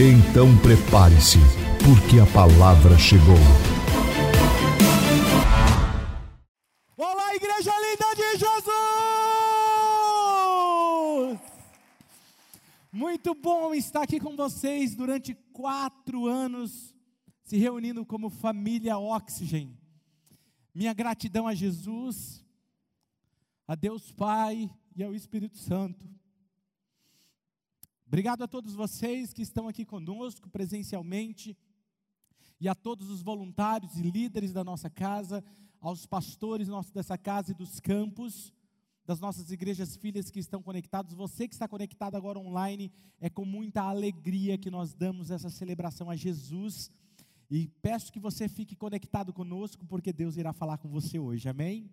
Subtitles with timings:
[0.00, 1.38] Então prepare-se,
[1.84, 3.34] porque a palavra chegou.
[6.96, 8.54] Olá, igreja linda de Jesus!
[12.92, 16.94] Muito bom estar aqui com vocês durante quatro anos,
[17.42, 19.76] se reunindo como família Oxygen.
[20.72, 22.44] Minha gratidão a Jesus,
[23.66, 26.17] a Deus Pai e ao Espírito Santo.
[28.08, 31.54] Obrigado a todos vocês que estão aqui conosco presencialmente
[32.58, 35.44] e a todos os voluntários e líderes da nossa casa,
[35.78, 38.50] aos pastores nossos dessa casa e dos campos,
[39.04, 41.12] das nossas igrejas filhas que estão conectados.
[41.12, 46.08] Você que está conectado agora online, é com muita alegria que nós damos essa celebração
[46.08, 46.90] a Jesus.
[47.50, 51.90] E peço que você fique conectado conosco, porque Deus irá falar com você hoje, amém?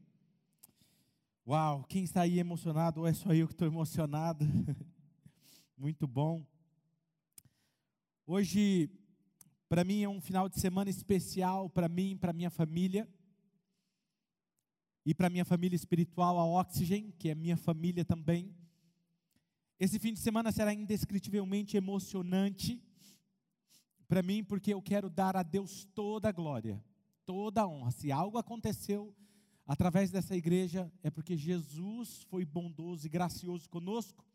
[1.45, 4.45] Uau, quem está aí emocionado, ou é só eu que estou emocionado?
[5.77, 6.45] Muito bom.
[8.25, 8.89] Hoje,
[9.67, 13.05] para mim, é um final de semana especial, para mim, para minha família.
[15.05, 18.55] E para minha família espiritual, a Oxygen, que é minha família também.
[19.77, 22.81] Esse fim de semana será indescritivelmente emocionante
[24.07, 26.81] para mim, porque eu quero dar a Deus toda a glória,
[27.25, 27.91] toda a honra.
[27.91, 29.13] Se algo aconteceu
[29.67, 34.25] através dessa igreja, é porque Jesus foi bondoso e gracioso conosco.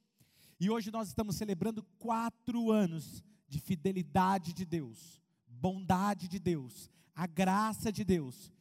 [0.61, 7.27] E hoje nós estamos celebrando quatro anos de fidelidade de Deus, bondade de Deus, a
[7.27, 8.53] graça de Deus.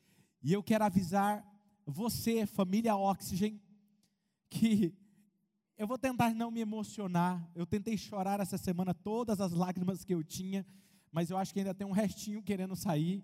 [0.42, 1.46] E eu quero avisar
[1.86, 3.62] você, família Oxygen,
[4.50, 4.96] que
[5.78, 7.46] eu vou tentar não me emocionar.
[7.54, 10.66] Eu tentei chorar essa semana todas as lágrimas que eu tinha,
[11.12, 13.24] mas eu acho que ainda tem um restinho querendo sair.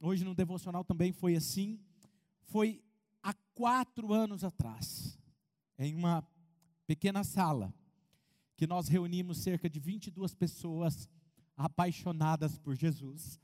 [0.00, 1.80] Hoje no devocional também foi assim
[2.52, 2.84] foi
[3.22, 5.18] há quatro anos atrás,
[5.78, 6.22] em uma
[6.86, 7.72] pequena sala,
[8.62, 11.08] que nós reunimos cerca de 22 pessoas
[11.56, 13.40] apaixonadas por Jesus.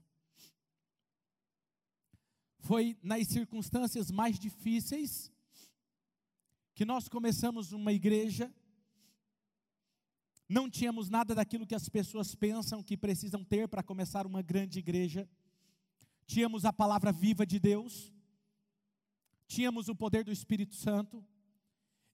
[2.61, 5.33] Foi nas circunstâncias mais difíceis
[6.73, 8.55] que nós começamos uma igreja.
[10.49, 14.79] Não tínhamos nada daquilo que as pessoas pensam que precisam ter para começar uma grande
[14.79, 15.29] igreja.
[16.27, 18.13] Tínhamos a palavra viva de Deus
[19.49, 21.27] tínhamos o poder do Espírito Santo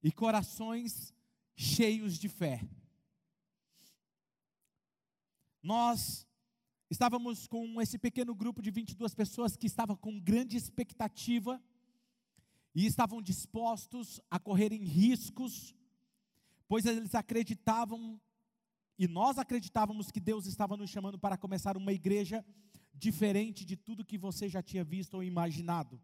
[0.03, 1.13] e corações
[1.55, 2.67] cheios de fé.
[5.65, 6.29] Nós
[6.91, 11.59] estávamos com esse pequeno grupo de 22 pessoas que estavam com grande expectativa
[12.75, 15.75] e estavam dispostos a correrem riscos,
[16.69, 18.21] pois eles acreditavam
[18.99, 22.45] e nós acreditávamos que Deus estava nos chamando para começar uma igreja
[22.93, 25.99] diferente de tudo que você já tinha visto ou imaginado.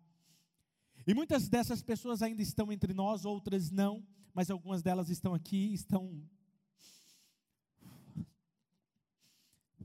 [1.06, 5.74] E muitas dessas pessoas ainda estão entre nós, outras não, mas algumas delas estão aqui,
[5.74, 6.26] estão.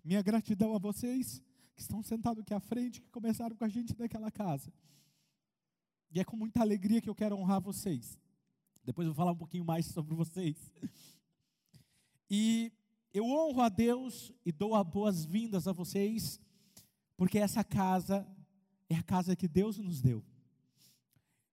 [0.06, 1.42] Minha gratidão a vocês
[1.76, 4.72] que estão sentados aqui à frente, que começaram com a gente naquela casa.
[6.12, 8.16] E é com muita alegria que eu quero honrar vocês.
[8.84, 10.72] Depois eu vou falar um pouquinho mais sobre vocês.
[12.30, 12.72] E
[13.12, 16.40] eu honro a Deus e dou as boas-vindas a vocês,
[17.18, 18.28] porque essa casa
[18.88, 20.24] é a casa que Deus nos deu.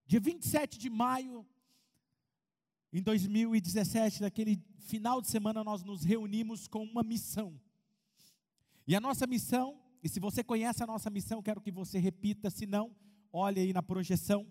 [0.05, 1.43] Dia 27 de maio,
[2.91, 7.59] em 2017, naquele final de semana, nós nos reunimos com uma missão.
[8.87, 12.49] E a nossa missão, e se você conhece a nossa missão, quero que você repita,
[12.49, 12.95] se não,
[13.31, 14.47] olhe aí na projeção.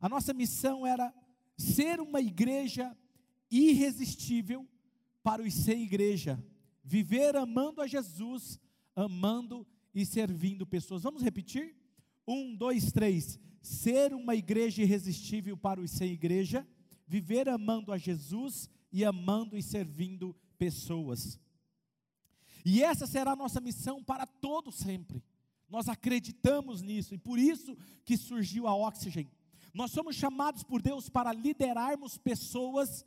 [0.00, 1.12] A nossa missão era
[1.56, 2.96] ser uma igreja
[3.50, 4.68] irresistível
[5.22, 6.42] para os sem igreja,
[6.82, 8.58] viver amando a Jesus,
[8.94, 11.02] amando e servindo pessoas.
[11.02, 11.76] Vamos repetir?
[12.26, 16.68] Um, dois, três ser uma igreja irresistível para os sem igreja,
[17.06, 21.40] viver amando a Jesus e amando e servindo pessoas.
[22.64, 25.22] E essa será a nossa missão para todo sempre.
[25.68, 29.30] Nós acreditamos nisso e por isso que surgiu a Oxygen.
[29.72, 33.04] Nós somos chamados por Deus para liderarmos pessoas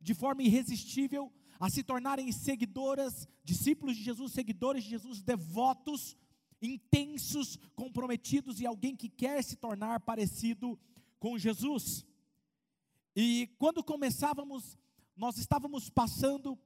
[0.00, 6.16] de forma irresistível a se tornarem seguidoras, discípulos de Jesus, seguidores de Jesus, devotos
[6.62, 10.78] intensos, comprometidos e alguém que quer se tornar parecido
[11.18, 12.04] com Jesus.
[13.16, 14.78] E quando começávamos,
[15.16, 16.58] nós estávamos passando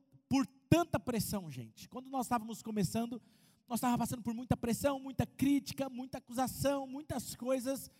[0.69, 1.89] tanta pressão, gente.
[1.89, 3.21] Quando nós estávamos começando,
[3.69, 7.91] nós estávamos passando por muita pressão, muita crítica, muita acusação, muitas coisas.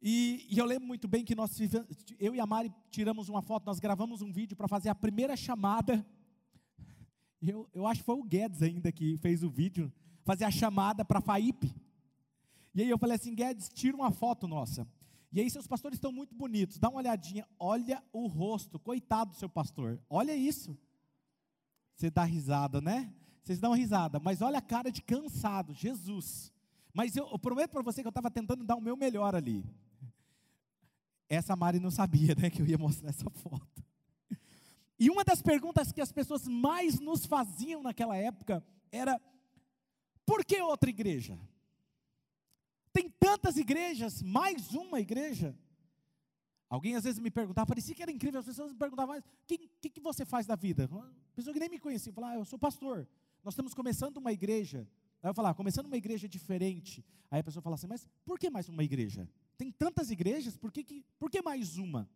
[0.00, 1.58] E, e, eu lembro muito bem que nós,
[2.18, 5.36] eu e a Mari tiramos uma foto, nós gravamos um vídeo para fazer a primeira
[5.36, 6.06] chamada.
[7.40, 9.92] Eu, eu acho que foi o Guedes ainda que fez o vídeo,
[10.24, 11.74] fazer a chamada para a FAIP.
[12.74, 14.86] E aí eu falei assim, Guedes, tira uma foto nossa.
[15.32, 19.36] E aí seus pastores estão muito bonitos, dá uma olhadinha, olha o rosto, coitado do
[19.36, 20.76] seu pastor, olha isso.
[21.96, 23.10] Você dá risada, né?
[23.42, 26.52] Vocês dão risada, mas olha a cara de cansado, Jesus.
[26.92, 29.64] Mas eu, eu prometo para você que eu estava tentando dar o meu melhor ali.
[31.28, 33.82] Essa Mari não sabia, né, que eu ia mostrar essa foto.
[34.98, 39.20] E uma das perguntas que as pessoas mais nos faziam naquela época era:
[40.24, 41.38] por que outra igreja?
[42.92, 45.56] Tem tantas igrejas, mais uma igreja.
[46.68, 49.28] Alguém às vezes me perguntava, parecia que era incrível, as pessoas me perguntavam, mas o
[49.46, 50.88] que, que, você faz da vida?
[51.34, 53.06] Pessoa que nem me conhecia, falava, ah, eu sou pastor,
[53.44, 54.88] nós estamos começando uma igreja.
[55.22, 57.04] Aí eu falava, começando uma igreja diferente.
[57.30, 59.28] Aí a pessoa fala assim, mas por que mais uma igreja?
[59.56, 62.08] Tem tantas igrejas, por que, que, por que mais uma?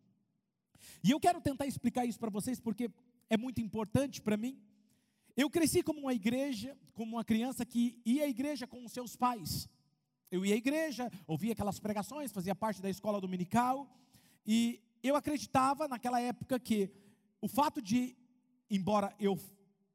[1.03, 2.91] E eu quero tentar explicar isso para vocês, porque
[3.29, 4.59] é muito importante para mim.
[5.35, 9.15] Eu cresci como uma igreja, como uma criança que ia à igreja com os seus
[9.15, 9.69] pais.
[10.29, 13.89] Eu ia à igreja, ouvia aquelas pregações, fazia parte da escola dominical,
[14.45, 16.89] e eu acreditava naquela época que
[17.41, 18.15] o fato de,
[18.69, 19.37] embora eu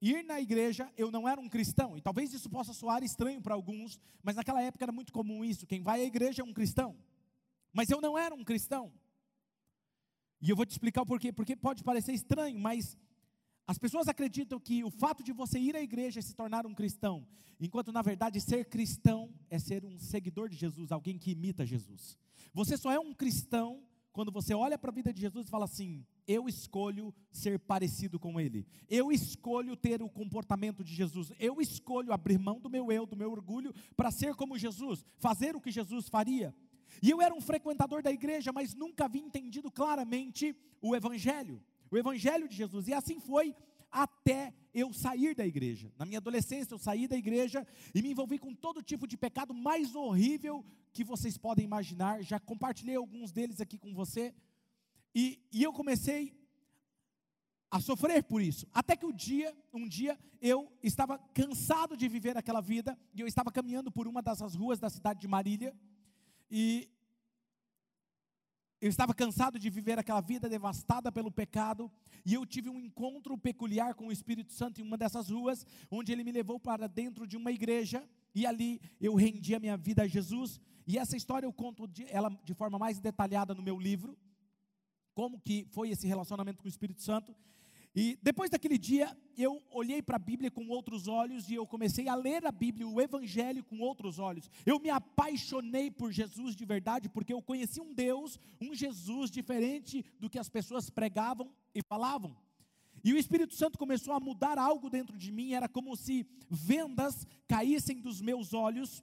[0.00, 3.54] ir na igreja, eu não era um cristão, e talvez isso possa soar estranho para
[3.54, 6.96] alguns, mas naquela época era muito comum isso: quem vai à igreja é um cristão,
[7.72, 8.92] mas eu não era um cristão.
[10.40, 12.96] E eu vou te explicar o porquê, porque pode parecer estranho, mas
[13.66, 16.74] as pessoas acreditam que o fato de você ir à igreja é se tornar um
[16.74, 17.26] cristão,
[17.58, 22.18] enquanto na verdade ser cristão é ser um seguidor de Jesus, alguém que imita Jesus.
[22.52, 23.82] Você só é um cristão
[24.16, 28.18] quando você olha para a vida de Jesus e fala assim: eu escolho ser parecido
[28.18, 32.90] com Ele, eu escolho ter o comportamento de Jesus, eu escolho abrir mão do meu
[32.90, 36.54] eu, do meu orgulho, para ser como Jesus, fazer o que Jesus faria.
[37.02, 41.96] E eu era um frequentador da igreja, mas nunca havia entendido claramente o Evangelho o
[41.96, 42.88] Evangelho de Jesus.
[42.88, 43.54] E assim foi
[43.90, 45.92] até eu sair da igreja.
[45.98, 49.54] Na minha adolescência, eu saí da igreja e me envolvi com todo tipo de pecado
[49.54, 52.22] mais horrível que vocês podem imaginar.
[52.22, 54.34] Já compartilhei alguns deles aqui com você.
[55.14, 56.34] E, e eu comecei
[57.70, 58.66] a sofrer por isso.
[58.72, 63.26] Até que um dia, um dia, eu estava cansado de viver aquela vida e eu
[63.26, 65.74] estava caminhando por uma dessas ruas da cidade de Marília.
[66.50, 66.88] E
[68.80, 71.90] eu estava cansado de viver aquela vida devastada pelo pecado,
[72.24, 76.12] e eu tive um encontro peculiar com o Espírito Santo em uma dessas ruas, onde
[76.12, 80.02] ele me levou para dentro de uma igreja, e ali eu rendi a minha vida
[80.02, 80.60] a Jesus.
[80.86, 84.16] E essa história eu conto de, ela de forma mais detalhada no meu livro,
[85.14, 87.34] como que foi esse relacionamento com o Espírito Santo.
[87.98, 92.08] E depois daquele dia, eu olhei para a Bíblia com outros olhos e eu comecei
[92.08, 94.50] a ler a Bíblia, o Evangelho com outros olhos.
[94.66, 100.04] Eu me apaixonei por Jesus de verdade, porque eu conheci um Deus, um Jesus diferente
[100.20, 102.36] do que as pessoas pregavam e falavam.
[103.02, 107.26] E o Espírito Santo começou a mudar algo dentro de mim, era como se vendas
[107.48, 109.02] caíssem dos meus olhos,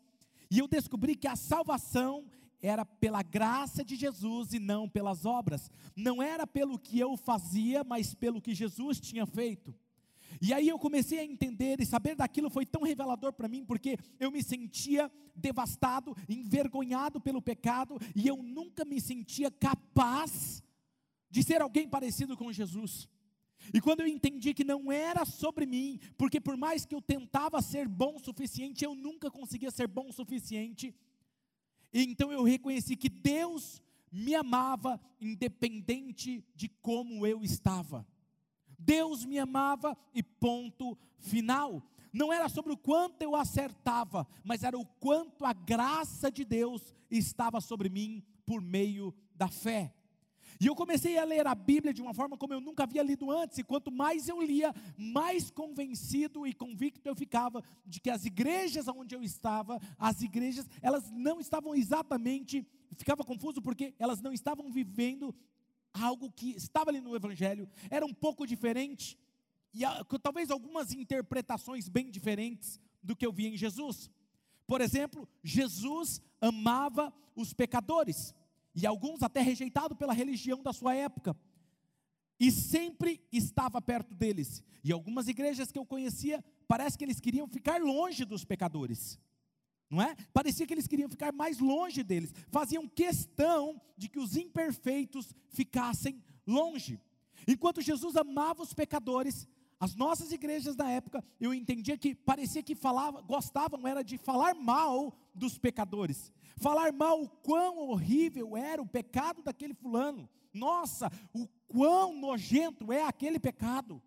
[0.52, 2.26] e eu descobri que a salvação
[2.64, 5.70] era pela graça de Jesus e não pelas obras.
[5.96, 9.76] Não era pelo que eu fazia, mas pelo que Jesus tinha feito.
[10.42, 13.98] E aí eu comecei a entender e saber daquilo foi tão revelador para mim, porque
[14.20, 20.64] eu me sentia devastado, envergonhado pelo pecado, e eu nunca me sentia capaz
[21.30, 23.10] de ser alguém parecido com Jesus.
[23.74, 27.62] E quando eu entendi que não era sobre mim, porque por mais que eu tentava
[27.62, 30.94] ser bom o suficiente, eu nunca conseguia ser bom o suficiente,
[31.94, 33.82] então eu reconheci que Deus
[34.12, 38.06] me amava independente de como eu estava.
[38.78, 41.82] Deus me amava e ponto final.
[42.12, 46.94] Não era sobre o quanto eu acertava, mas era o quanto a graça de Deus
[47.10, 49.94] estava sobre mim por meio da fé.
[50.64, 53.30] E eu comecei a ler a Bíblia de uma forma como eu nunca havia lido
[53.30, 58.24] antes, e quanto mais eu lia, mais convencido e convicto eu ficava de que as
[58.24, 62.66] igrejas onde eu estava, as igrejas, elas não estavam exatamente,
[62.96, 65.36] ficava confuso porque elas não estavam vivendo
[65.92, 69.20] algo que estava ali no Evangelho, era um pouco diferente,
[69.74, 69.82] e
[70.22, 74.10] talvez algumas interpretações bem diferentes do que eu vi em Jesus.
[74.66, 78.34] Por exemplo, Jesus amava os pecadores
[78.76, 81.36] e alguns até rejeitado pela religião da sua época,
[82.40, 84.64] e sempre estava perto deles.
[84.84, 89.20] E algumas igrejas que eu conhecia, parece que eles queriam ficar longe dos pecadores.
[89.90, 90.16] Não é?
[90.34, 92.34] Parecia que eles queriam ficar mais longe deles.
[92.50, 97.00] Faziam questão de que os imperfeitos ficassem longe.
[97.48, 99.48] Enquanto Jesus amava os pecadores,
[99.84, 104.56] As nossas igrejas da época, eu entendia que parecia que falava, gostavam era de falar
[104.56, 106.32] mal dos pecadores.
[106.56, 110.30] Falar mal o quão horrível era o pecado daquele fulano.
[110.54, 114.02] Nossa, o quão nojento é aquele pecado.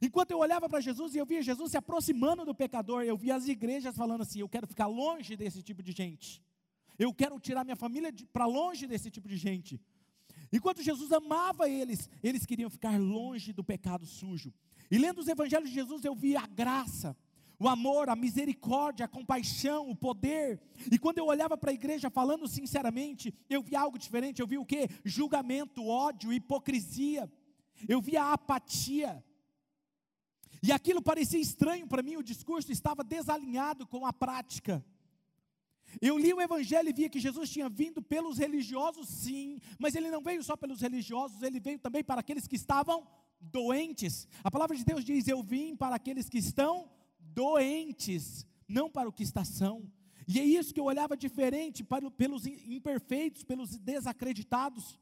[0.00, 3.34] Enquanto eu olhava para Jesus e eu via Jesus se aproximando do pecador, eu via
[3.34, 6.40] as igrejas falando assim: eu quero ficar longe desse tipo de gente.
[6.96, 9.80] Eu quero tirar minha família para longe desse tipo de gente.
[10.52, 14.54] Enquanto Jesus amava eles, eles queriam ficar longe do pecado sujo.
[14.90, 17.16] E lendo os evangelhos de Jesus, eu via a graça,
[17.58, 20.60] o amor, a misericórdia, a compaixão, o poder.
[20.90, 24.40] E quando eu olhava para a igreja falando sinceramente, eu via algo diferente.
[24.40, 24.88] Eu via o que?
[25.04, 27.30] Julgamento, ódio, hipocrisia.
[27.88, 29.24] Eu via apatia.
[30.62, 34.84] E aquilo parecia estranho para mim, o discurso estava desalinhado com a prática.
[36.00, 40.10] Eu li o Evangelho e via que Jesus tinha vindo pelos religiosos, sim, mas ele
[40.10, 43.06] não veio só pelos religiosos, ele veio também para aqueles que estavam
[43.40, 44.26] doentes.
[44.42, 46.90] A palavra de Deus diz: Eu vim para aqueles que estão
[47.20, 49.90] doentes, não para o que está são.
[50.28, 54.98] E é isso que eu olhava diferente para, pelos imperfeitos, pelos desacreditados.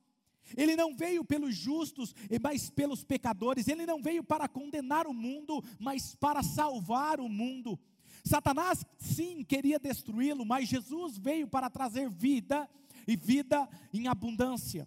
[0.55, 3.67] Ele não veio pelos justos, mas pelos pecadores.
[3.67, 7.79] Ele não veio para condenar o mundo, mas para salvar o mundo.
[8.23, 12.69] Satanás, sim, queria destruí-lo, mas Jesus veio para trazer vida
[13.07, 14.87] e vida em abundância.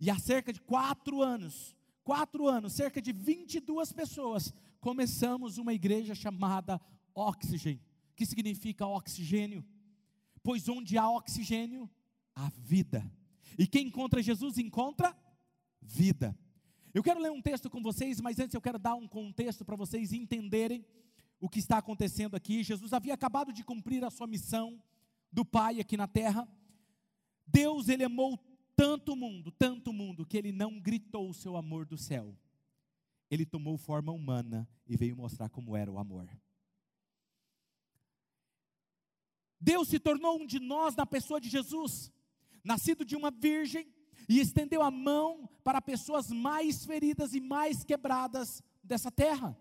[0.00, 6.14] E há cerca de quatro anos, quatro anos, cerca de 22 pessoas, começamos uma igreja
[6.14, 6.80] chamada
[7.14, 7.80] Oxygen,
[8.16, 9.64] que significa oxigênio,
[10.42, 11.88] pois onde há oxigênio,
[12.34, 13.10] há vida,
[13.58, 15.16] e quem encontra Jesus encontra
[15.80, 16.36] vida.
[16.94, 19.76] Eu quero ler um texto com vocês, mas antes eu quero dar um contexto para
[19.76, 20.84] vocês entenderem
[21.40, 22.62] o que está acontecendo aqui.
[22.62, 24.80] Jesus havia acabado de cumprir a sua missão
[25.30, 26.46] do Pai aqui na terra.
[27.46, 28.38] Deus, ele amou
[28.82, 32.36] tanto mundo, tanto mundo, que ele não gritou o seu amor do céu.
[33.30, 36.28] Ele tomou forma humana e veio mostrar como era o amor.
[39.60, 42.10] Deus se tornou um de nós na pessoa de Jesus,
[42.64, 43.86] nascido de uma virgem,
[44.28, 49.56] e estendeu a mão para pessoas mais feridas e mais quebradas dessa terra.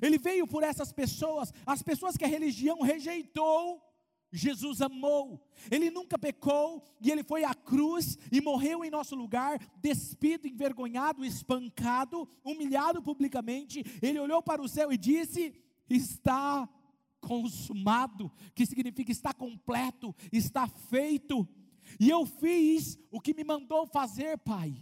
[0.00, 3.82] Ele veio por essas pessoas, as pessoas que a religião rejeitou,
[4.30, 5.42] Jesus amou.
[5.70, 11.24] Ele nunca pecou e ele foi à cruz e morreu em nosso lugar, despido, envergonhado,
[11.24, 13.82] espancado, humilhado publicamente.
[14.02, 15.54] Ele olhou para o céu e disse:
[15.88, 16.68] Está
[17.20, 21.48] consumado, que significa está completo, está feito.
[21.98, 24.76] E eu fiz o que me mandou fazer, Pai.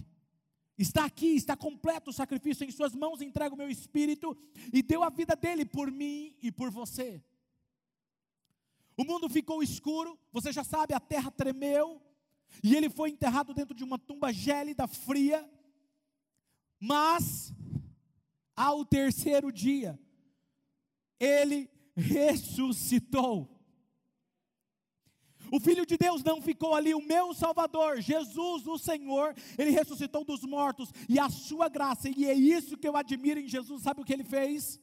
[0.79, 4.37] Está aqui, está completo o sacrifício em Suas mãos, entrega o meu espírito
[4.73, 7.23] e deu a vida dele por mim e por você.
[8.97, 12.01] O mundo ficou escuro, você já sabe, a terra tremeu,
[12.63, 15.49] e ele foi enterrado dentro de uma tumba gélida, fria.
[16.81, 17.53] Mas,
[18.55, 19.99] ao terceiro dia,
[21.21, 23.53] ele ressuscitou.
[25.53, 30.25] O Filho de Deus não ficou ali, o meu Salvador, Jesus, o Senhor, ele ressuscitou
[30.25, 34.01] dos mortos, e a sua graça, e é isso que eu admiro em Jesus, sabe
[34.01, 34.81] o que ele fez?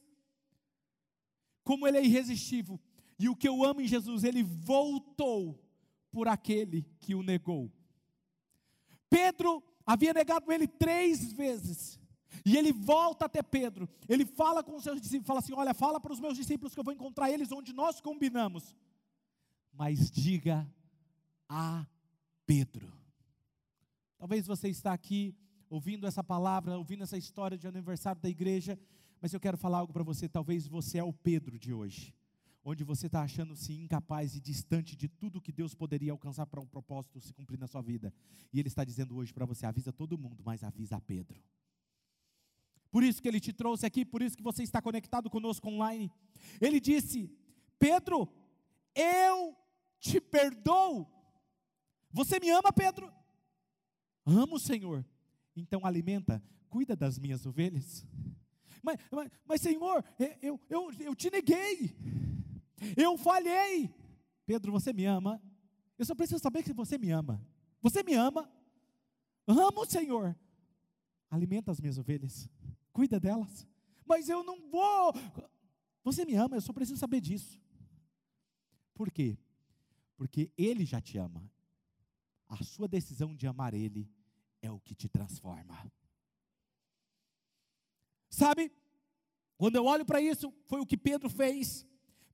[1.64, 2.80] Como ele é irresistível,
[3.18, 5.60] e o que eu amo em Jesus, ele voltou
[6.10, 7.72] por aquele que o negou.
[9.08, 12.00] Pedro havia negado ele três vezes,
[12.44, 16.00] e ele volta até Pedro, ele fala com os seus discípulos, fala assim: Olha, fala
[16.00, 18.74] para os meus discípulos que eu vou encontrar eles onde nós combinamos
[19.76, 20.66] mas diga
[21.48, 21.86] a
[22.46, 22.92] Pedro.
[24.16, 25.36] Talvez você está aqui
[25.68, 28.78] ouvindo essa palavra, ouvindo essa história de aniversário da igreja,
[29.20, 30.28] mas eu quero falar algo para você.
[30.28, 32.14] Talvez você é o Pedro de hoje,
[32.64, 36.66] onde você está achando-se incapaz e distante de tudo que Deus poderia alcançar para um
[36.66, 38.12] propósito se cumprir na sua vida.
[38.52, 41.42] E Ele está dizendo hoje para você: avisa todo mundo, mas avisa a Pedro.
[42.90, 46.10] Por isso que Ele te trouxe aqui, por isso que você está conectado conosco online.
[46.58, 47.30] Ele disse:
[47.78, 48.28] Pedro,
[48.94, 49.54] eu
[50.00, 51.06] te perdoo.
[52.10, 53.12] Você me ama, Pedro?
[54.24, 55.04] Amo, Senhor.
[55.54, 58.06] Então alimenta, cuida das minhas ovelhas.
[58.82, 60.04] Mas, mas, mas Senhor,
[60.40, 61.96] eu, eu, eu te neguei.
[62.96, 63.94] Eu falhei.
[64.46, 65.40] Pedro, você me ama?
[65.98, 67.44] Eu só preciso saber que você me ama.
[67.80, 68.50] Você me ama?
[69.46, 70.36] Amo, Senhor.
[71.30, 72.48] Alimenta as minhas ovelhas.
[72.92, 73.66] Cuida delas.
[74.06, 75.12] Mas eu não vou.
[76.02, 77.60] Você me ama, eu só preciso saber disso.
[78.94, 79.38] Por quê?
[80.16, 81.50] Porque Ele já te ama.
[82.48, 84.08] A sua decisão de amar Ele
[84.62, 85.90] é o que te transforma.
[88.28, 88.70] Sabe,
[89.56, 91.86] quando eu olho para isso, foi o que Pedro fez.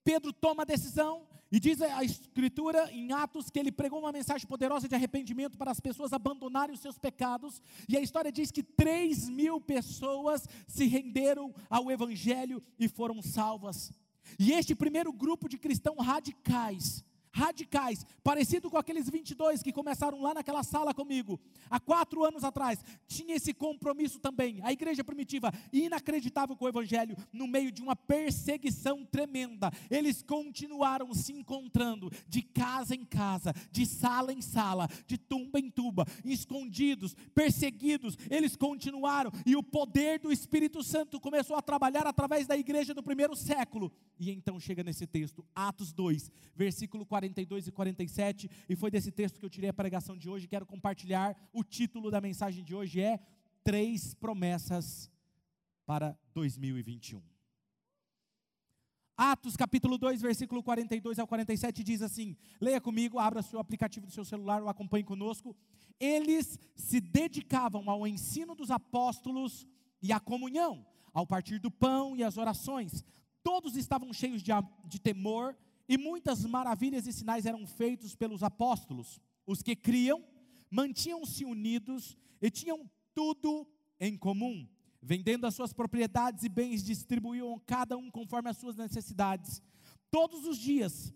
[0.04, 4.46] Pedro toma a decisão E diz a Escritura em Atos que ele pregou uma mensagem
[4.46, 7.60] poderosa de arrependimento para as pessoas abandonarem os seus pecados.
[7.88, 13.92] E a história diz que 3 mil pessoas se renderam ao Evangelho e foram salvas.
[14.38, 20.34] E este primeiro grupo de cristãos radicais radicais, parecido com aqueles 22 que começaram lá
[20.34, 24.60] naquela sala comigo, há quatro anos atrás, tinha esse compromisso também.
[24.62, 31.14] A igreja primitiva, inacreditável com o evangelho, no meio de uma perseguição tremenda, eles continuaram
[31.14, 37.14] se encontrando de casa em casa, de sala em sala, de tumba em tuba, escondidos,
[37.34, 42.92] perseguidos, eles continuaram e o poder do Espírito Santo começou a trabalhar através da igreja
[42.92, 43.92] do primeiro século.
[44.18, 49.12] E então chega nesse texto, Atos 2, versículo 40 42 e 47, e foi desse
[49.12, 50.48] texto que eu tirei a pregação de hoje.
[50.48, 51.36] Quero compartilhar.
[51.52, 53.20] O título da mensagem de hoje é
[53.62, 55.10] Três Promessas
[55.84, 57.22] para 2021.
[59.18, 64.12] Atos capítulo 2, versículo 42 ao 47 diz assim: leia comigo, abra seu aplicativo do
[64.12, 65.54] seu celular ou acompanhe conosco.
[65.98, 69.66] Eles se dedicavam ao ensino dos apóstolos
[70.00, 73.04] e à comunhão, ao partir do pão e às orações.
[73.42, 74.52] Todos estavam cheios de,
[74.86, 75.54] de temor
[75.90, 79.20] e muitas maravilhas e sinais eram feitos pelos apóstolos.
[79.44, 80.24] Os que criam
[80.70, 83.66] mantinham-se unidos e tinham tudo
[83.98, 84.68] em comum.
[85.02, 89.60] Vendendo as suas propriedades e bens, distribuíam cada um conforme as suas necessidades.
[90.12, 91.12] Todos os dias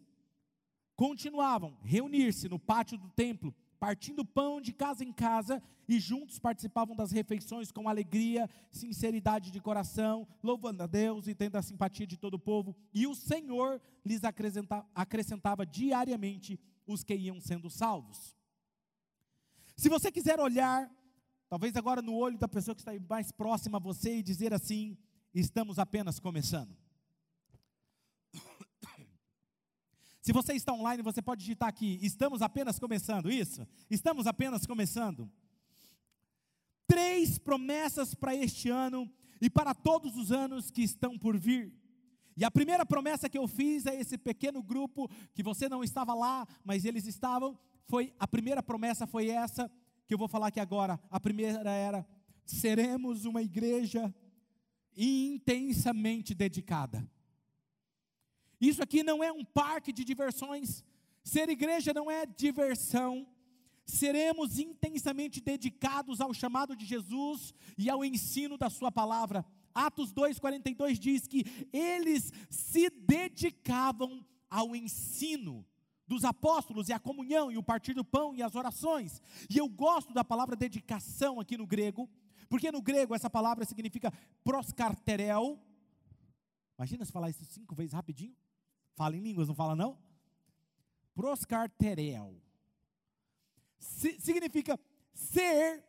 [0.96, 3.54] continuavam reunir-se no pátio do templo
[3.84, 9.60] partindo pão de casa em casa, e juntos participavam das refeições com alegria, sinceridade de
[9.60, 13.82] coração, louvando a Deus e tendo a simpatia de todo o povo, e o Senhor
[14.02, 18.34] lhes acrescentava, diariamente os que iam sendo salvos.
[19.76, 20.90] Se você quiser olhar,
[21.50, 24.96] talvez agora no olho da pessoa que está mais próxima a você e dizer assim:
[25.34, 26.74] estamos apenas começando.
[30.24, 33.30] Se você está online, você pode digitar aqui: estamos apenas começando.
[33.30, 33.68] Isso?
[33.90, 35.30] Estamos apenas começando.
[36.86, 39.06] Três promessas para este ano
[39.38, 41.70] e para todos os anos que estão por vir.
[42.38, 46.14] E a primeira promessa que eu fiz a esse pequeno grupo, que você não estava
[46.14, 49.70] lá, mas eles estavam, foi a primeira promessa foi essa
[50.06, 50.98] que eu vou falar aqui agora.
[51.10, 52.06] A primeira era:
[52.46, 54.12] seremos uma igreja
[54.96, 57.06] intensamente dedicada.
[58.68, 60.82] Isso aqui não é um parque de diversões.
[61.22, 63.26] Ser igreja não é diversão.
[63.84, 69.44] Seremos intensamente dedicados ao chamado de Jesus e ao ensino da Sua palavra.
[69.74, 75.66] Atos 2,42 diz que eles se dedicavam ao ensino
[76.06, 79.20] dos apóstolos e à comunhão e o partir do pão e as orações.
[79.50, 82.08] E eu gosto da palavra dedicação aqui no grego,
[82.48, 85.58] porque no grego essa palavra significa proscarterel.
[86.78, 88.34] Imagina se falar isso cinco vezes rapidinho.
[88.94, 89.98] Fala em línguas, não fala não?
[91.14, 92.40] Proscarterel.
[93.78, 94.78] Significa
[95.12, 95.84] ser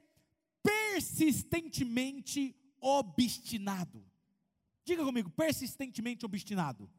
[0.61, 4.05] persistentemente obstinado.
[4.83, 6.89] Diga comigo, persistentemente obstinado.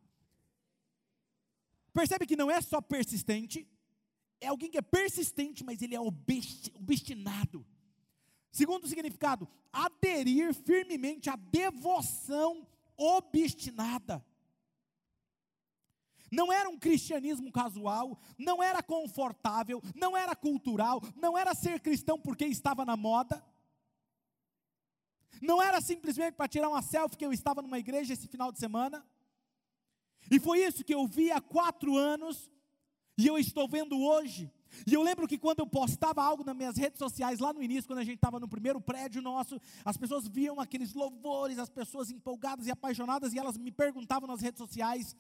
[1.92, 3.66] Percebe que não é só persistente,
[4.40, 7.66] é alguém que é persistente, mas ele é obstinado.
[8.51, 12.66] Segundo significado, aderir firmemente à devoção
[12.97, 14.25] obstinada.
[16.31, 22.19] Não era um cristianismo casual, não era confortável, não era cultural, não era ser cristão
[22.19, 23.45] porque estava na moda.
[25.41, 28.59] Não era simplesmente para tirar uma selfie que eu estava numa igreja esse final de
[28.59, 29.05] semana.
[30.31, 32.51] E foi isso que eu vi há quatro anos,
[33.17, 34.51] e eu estou vendo hoje.
[34.87, 37.89] E eu lembro que quando eu postava algo nas minhas redes sociais, lá no início,
[37.89, 42.11] quando a gente estava no primeiro prédio nosso, as pessoas viam aqueles louvores, as pessoas
[42.11, 45.17] empolgadas e apaixonadas, e elas me perguntavam nas redes sociais: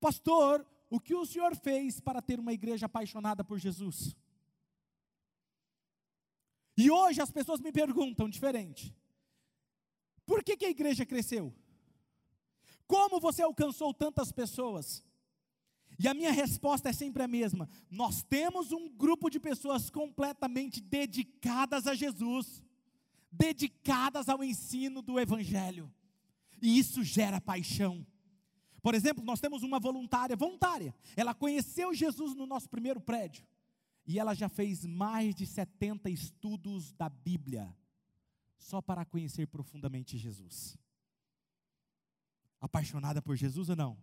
[0.00, 4.16] Pastor, o que o senhor fez para ter uma igreja apaixonada por Jesus?
[6.76, 8.94] E hoje as pessoas me perguntam diferente:
[10.24, 11.54] por que, que a igreja cresceu?
[12.86, 15.04] Como você alcançou tantas pessoas?
[15.98, 20.80] E a minha resposta é sempre a mesma: nós temos um grupo de pessoas completamente
[20.80, 22.62] dedicadas a Jesus,
[23.32, 25.92] dedicadas ao ensino do Evangelho,
[26.62, 28.06] e isso gera paixão.
[28.82, 30.94] Por exemplo, nós temos uma voluntária, voluntária.
[31.16, 33.44] Ela conheceu Jesus no nosso primeiro prédio.
[34.06, 37.76] E ela já fez mais de 70 estudos da Bíblia,
[38.56, 40.78] só para conhecer profundamente Jesus.
[42.60, 43.98] Apaixonada por Jesus ou não?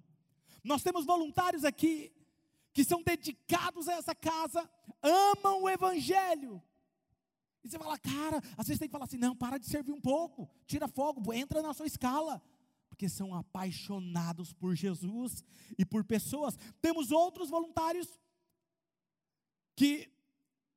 [0.64, 2.12] Nós temos voluntários aqui
[2.72, 4.70] que são dedicados a essa casa,
[5.02, 6.62] amam o Evangelho.
[7.64, 10.02] E você fala, cara, às vezes tem que falar assim: não, para de servir um
[10.02, 12.42] pouco, tira fogo, entra na sua escala.
[12.96, 15.44] Porque são apaixonados por Jesus
[15.78, 16.58] e por pessoas.
[16.82, 18.08] Temos outros voluntários
[19.76, 20.10] que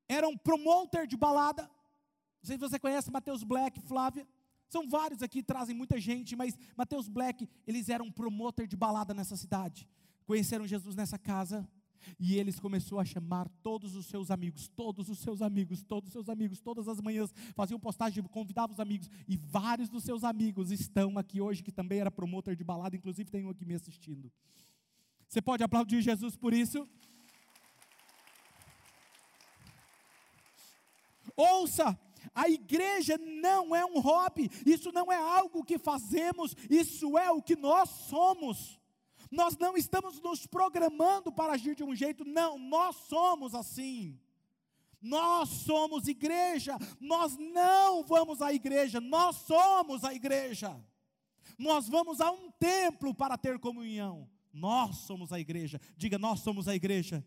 [0.09, 1.63] eram promoter de balada.
[1.63, 4.27] Não sei se você conhece Mateus Black, Flávia.
[4.69, 9.37] São vários aqui, trazem muita gente, mas Mateus Black, eles eram promotor de balada nessa
[9.37, 9.89] cidade.
[10.27, 11.71] Conheceram Jesus nessa casa,
[12.19, 16.13] e eles começou a chamar todos os seus amigos, todos os seus amigos, todos os
[16.13, 20.71] seus amigos, todas as manhãs faziam postagem, convidavam os amigos, e vários dos seus amigos
[20.71, 24.31] estão aqui hoje, que também era promotor de balada, inclusive tem um aqui me assistindo.
[25.29, 26.89] Você pode aplaudir Jesus por isso?
[31.37, 31.99] Ouça,
[32.35, 37.43] a igreja não é um hobby, isso não é algo que fazemos, isso é o
[37.43, 38.79] que nós somos.
[39.31, 44.19] Nós não estamos nos programando para agir de um jeito, não, nós somos assim.
[45.01, 50.77] Nós somos igreja, nós não vamos à igreja, nós somos a igreja.
[51.57, 54.29] Nós vamos a um templo para ter comunhão.
[54.53, 55.81] Nós somos a igreja.
[55.97, 57.25] Diga, nós somos a igreja.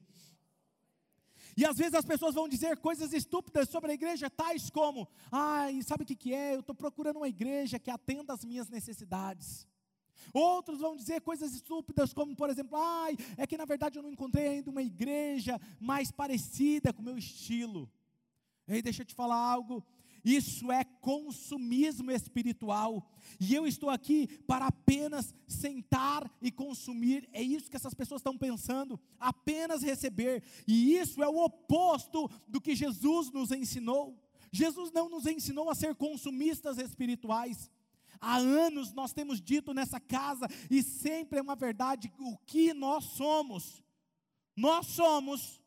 [1.55, 5.81] E às vezes as pessoas vão dizer coisas estúpidas sobre a igreja, tais como: ai,
[5.81, 6.55] sabe o que, é?
[6.55, 9.67] Eu estou procurando uma igreja que atenda às minhas necessidades.
[10.33, 14.11] Outros vão dizer coisas estúpidas, como por exemplo, ai, é que na verdade eu não
[14.11, 17.89] encontrei ainda uma igreja mais parecida com o meu estilo.
[18.67, 19.83] Ei, deixa eu te falar algo.
[20.23, 23.09] Isso é consumismo espiritual.
[23.39, 27.27] E eu estou aqui para apenas sentar e consumir.
[27.33, 30.43] É isso que essas pessoas estão pensando, apenas receber.
[30.67, 34.17] E isso é o oposto do que Jesus nos ensinou.
[34.51, 37.69] Jesus não nos ensinou a ser consumistas espirituais.
[38.21, 43.03] Há anos nós temos dito nessa casa, e sempre é uma verdade, o que nós
[43.05, 43.83] somos.
[44.55, 45.59] Nós somos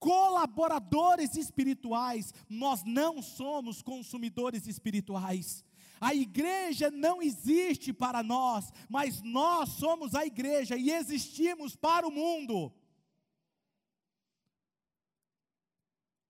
[0.00, 5.64] colaboradores espirituais, nós não somos consumidores espirituais.
[6.00, 12.10] A igreja não existe para nós, mas nós somos a igreja e existimos para o
[12.10, 12.72] mundo.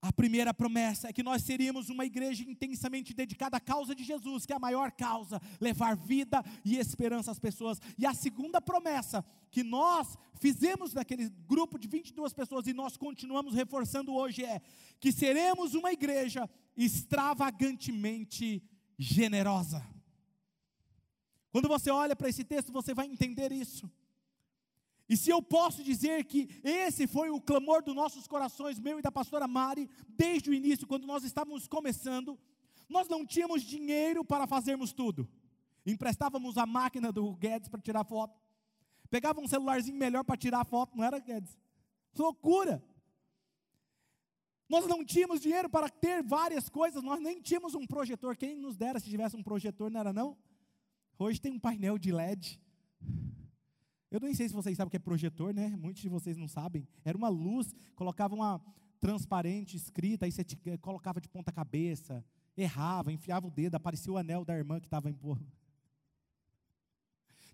[0.05, 4.45] A primeira promessa é que nós seríamos uma igreja intensamente dedicada à causa de Jesus,
[4.45, 7.81] que é a maior causa, levar vida e esperança às pessoas.
[7.97, 13.55] E a segunda promessa que nós fizemos naquele grupo de 22 pessoas e nós continuamos
[13.55, 14.61] reforçando hoje é
[14.99, 18.61] que seremos uma igreja extravagantemente
[18.99, 19.83] generosa.
[21.51, 23.89] Quando você olha para esse texto, você vai entender isso.
[25.07, 29.01] E se eu posso dizer que esse foi o clamor dos nossos corações, meu e
[29.01, 32.39] da pastora Mari, desde o início, quando nós estávamos começando,
[32.89, 35.29] nós não tínhamos dinheiro para fazermos tudo.
[35.85, 38.39] Emprestávamos a máquina do Guedes para tirar foto.
[39.09, 41.55] Pegava um celularzinho melhor para tirar foto, não era, Guedes?
[42.17, 42.83] Loucura!
[44.67, 48.35] Nós não tínhamos dinheiro para ter várias coisas, nós nem tínhamos um projetor.
[48.35, 50.35] Quem nos dera se tivesse um projetor, não era não?
[51.19, 52.59] Hoje tem um painel de LED.
[54.15, 55.75] Eu nem sei se vocês sabem o que é projetor, né?
[55.75, 56.87] Muitos de vocês não sabem.
[57.03, 58.61] Era uma luz, colocava uma
[58.97, 62.23] transparente escrita, aí você eh, colocava de ponta cabeça,
[62.55, 65.17] errava, enfiava o dedo, aparecia o anel da irmã que estava em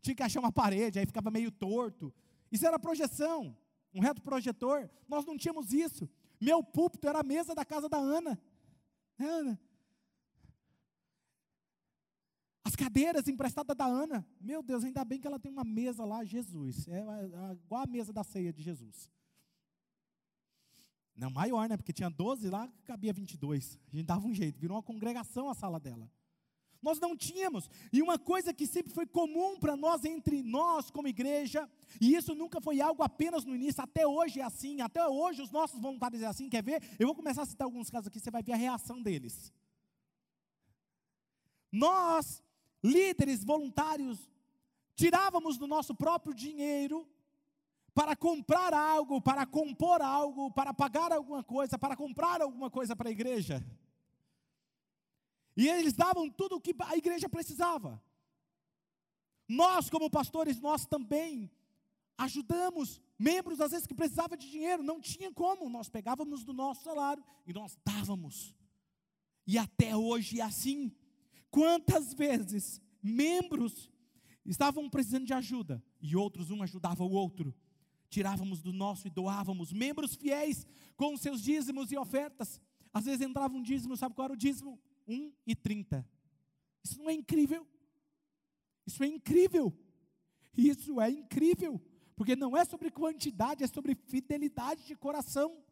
[0.03, 2.13] Tinha que achar uma parede, aí ficava meio torto.
[2.51, 3.57] Isso era projeção,
[3.91, 4.87] um reto projetor.
[5.09, 6.07] Nós não tínhamos isso.
[6.39, 8.39] Meu púlpito era a mesa da casa da Ana.
[9.17, 9.59] Ana,
[12.63, 14.25] as cadeiras emprestadas da Ana.
[14.39, 16.87] Meu Deus, ainda bem que ela tem uma mesa lá, Jesus.
[16.87, 19.07] É, é igual a mesa da ceia de Jesus.
[21.15, 21.77] Não, maior, né?
[21.77, 23.77] Porque tinha 12 lá, cabia 22.
[23.93, 26.09] A gente dava um jeito, virou uma congregação a sala dela.
[26.81, 27.69] Nós não tínhamos.
[27.93, 31.69] E uma coisa que sempre foi comum para nós, entre nós como igreja,
[32.01, 35.51] e isso nunca foi algo apenas no início, até hoje é assim, até hoje os
[35.51, 36.81] nossos voluntários é assim, quer ver?
[36.97, 39.53] Eu vou começar a citar alguns casos aqui, você vai ver a reação deles.
[41.71, 42.41] Nós
[42.83, 44.29] líderes voluntários,
[44.95, 47.07] tirávamos do nosso próprio dinheiro
[47.93, 53.09] para comprar algo, para compor algo, para pagar alguma coisa, para comprar alguma coisa para
[53.09, 53.65] a igreja.
[55.55, 58.01] E eles davam tudo o que a igreja precisava.
[59.47, 61.51] Nós, como pastores, nós também
[62.17, 66.83] ajudamos membros, às vezes, que precisavam de dinheiro, não tinha como, nós pegávamos do nosso
[66.83, 68.55] salário e nós dávamos.
[69.45, 70.95] E até hoje é assim.
[71.51, 73.91] Quantas vezes membros
[74.45, 77.53] estavam precisando de ajuda e outros, um ajudava o outro.
[78.09, 79.71] Tirávamos do nosso e doávamos.
[79.71, 82.59] Membros fiéis com seus dízimos e ofertas.
[82.93, 84.79] Às vezes entrava um dízimo, sabe qual era o dízimo?
[85.07, 86.05] Um e trinta.
[86.83, 87.67] Isso não é incrível?
[88.85, 89.73] Isso é incrível.
[90.57, 91.81] Isso é incrível.
[92.15, 95.63] Porque não é sobre quantidade, é sobre fidelidade de coração.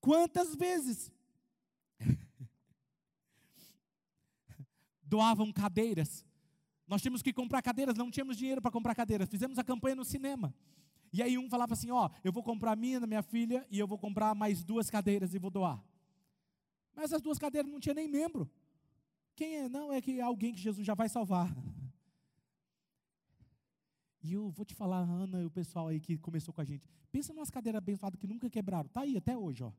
[0.00, 1.10] Quantas vezes
[5.14, 6.24] doavam cadeiras.
[6.88, 9.28] Nós tínhamos que comprar cadeiras, não tínhamos dinheiro para comprar cadeiras.
[9.28, 10.52] Fizemos a campanha no cinema.
[11.12, 13.78] E aí um falava assim: Ó, eu vou comprar a minha, da minha filha, e
[13.78, 15.80] eu vou comprar mais duas cadeiras e vou doar.
[16.96, 18.50] Mas as duas cadeiras não tinha nem membro.
[19.36, 19.68] Quem é?
[19.68, 21.54] Não, é que é alguém que Jesus já vai salvar.
[24.20, 26.88] E eu vou te falar, Ana e o pessoal aí que começou com a gente.
[27.12, 28.86] Pensa numas cadeiras abençoadas que nunca quebraram.
[28.86, 29.72] Está aí até hoje, ó.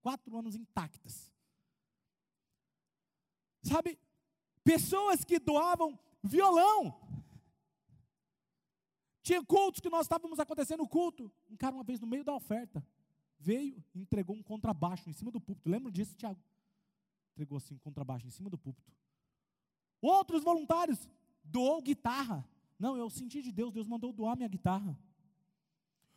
[0.00, 1.30] Quatro anos intactas.
[3.62, 3.98] Sabe?
[4.62, 6.94] Pessoas que doavam violão.
[9.22, 11.30] Tinha cultos que nós estávamos acontecendo o culto.
[11.50, 12.84] Um cara, uma vez no meio da oferta,
[13.38, 15.68] veio e entregou um contrabaixo em cima do púlpito.
[15.68, 16.40] Lembra disso, Tiago?
[17.32, 18.92] Entregou assim um contrabaixo em cima do púlpito.
[20.00, 21.08] Outros voluntários
[21.44, 22.46] doou guitarra.
[22.78, 24.98] Não, eu senti de Deus, Deus mandou doar minha guitarra.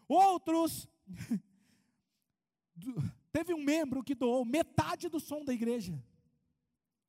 [0.08, 0.88] Outros,
[3.32, 6.02] teve um membro que doou metade do som da igreja.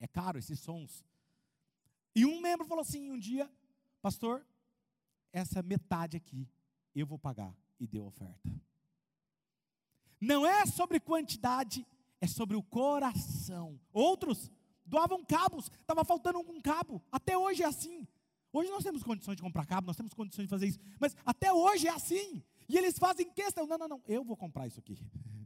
[0.00, 1.04] É caro esses sons.
[2.14, 3.50] E um membro falou assim um dia,
[4.00, 4.46] pastor,
[5.32, 6.48] essa metade aqui
[6.94, 7.54] eu vou pagar.
[7.80, 8.48] E deu oferta.
[10.20, 11.84] Não é sobre quantidade,
[12.20, 13.78] é sobre o coração.
[13.92, 14.50] Outros
[14.86, 17.02] doavam cabos, estava faltando um cabo.
[17.10, 18.06] Até hoje é assim.
[18.52, 21.52] Hoje nós temos condições de comprar cabo, nós temos condições de fazer isso, mas até
[21.52, 22.42] hoje é assim.
[22.68, 24.96] E eles fazem questão, não, não, não, eu vou comprar isso aqui.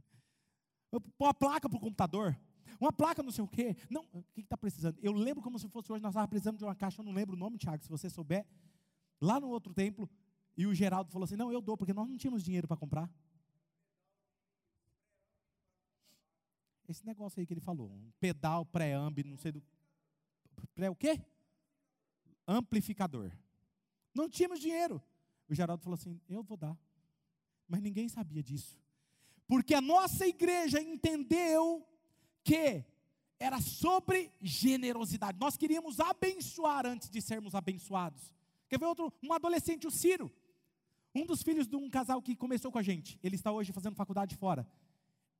[0.91, 2.35] Eu pôr a placa para o computador,
[2.79, 3.75] uma placa não sei o quê.
[3.89, 4.97] Não, o que está precisando?
[5.01, 7.35] Eu lembro como se fosse hoje, nós estávamos precisando de uma caixa, eu não lembro
[7.35, 8.45] o nome, Tiago, se você souber,
[9.19, 10.09] lá no outro templo,
[10.55, 13.09] e o Geraldo falou assim, não, eu dou, porque nós não tínhamos dinheiro para comprar.
[16.87, 19.63] Esse negócio aí que ele falou, um pedal pré-ambi, não sei do...
[20.73, 21.21] Pré o quê?
[22.49, 23.31] amplificador.
[24.13, 25.01] Não tínhamos dinheiro.
[25.47, 26.77] O Geraldo falou assim: Eu vou dar.
[27.67, 28.79] Mas ninguém sabia disso.
[29.47, 31.87] Porque a nossa igreja entendeu
[32.43, 32.83] que
[33.39, 35.39] era sobre generosidade.
[35.39, 38.33] Nós queríamos abençoar antes de sermos abençoados.
[38.67, 39.13] Quer ver outro?
[39.23, 40.31] Um adolescente, o Ciro.
[41.15, 43.17] Um dos filhos de um casal que começou com a gente.
[43.23, 44.67] Ele está hoje fazendo faculdade fora.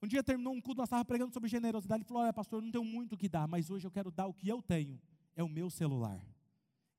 [0.01, 2.01] Um dia terminou um culto, nós estávamos pregando sobre generosidade.
[2.01, 4.27] Ele falou: Olha, pastor, não tenho muito o que dar, mas hoje eu quero dar
[4.27, 4.99] o que eu tenho.
[5.35, 6.19] É o meu celular.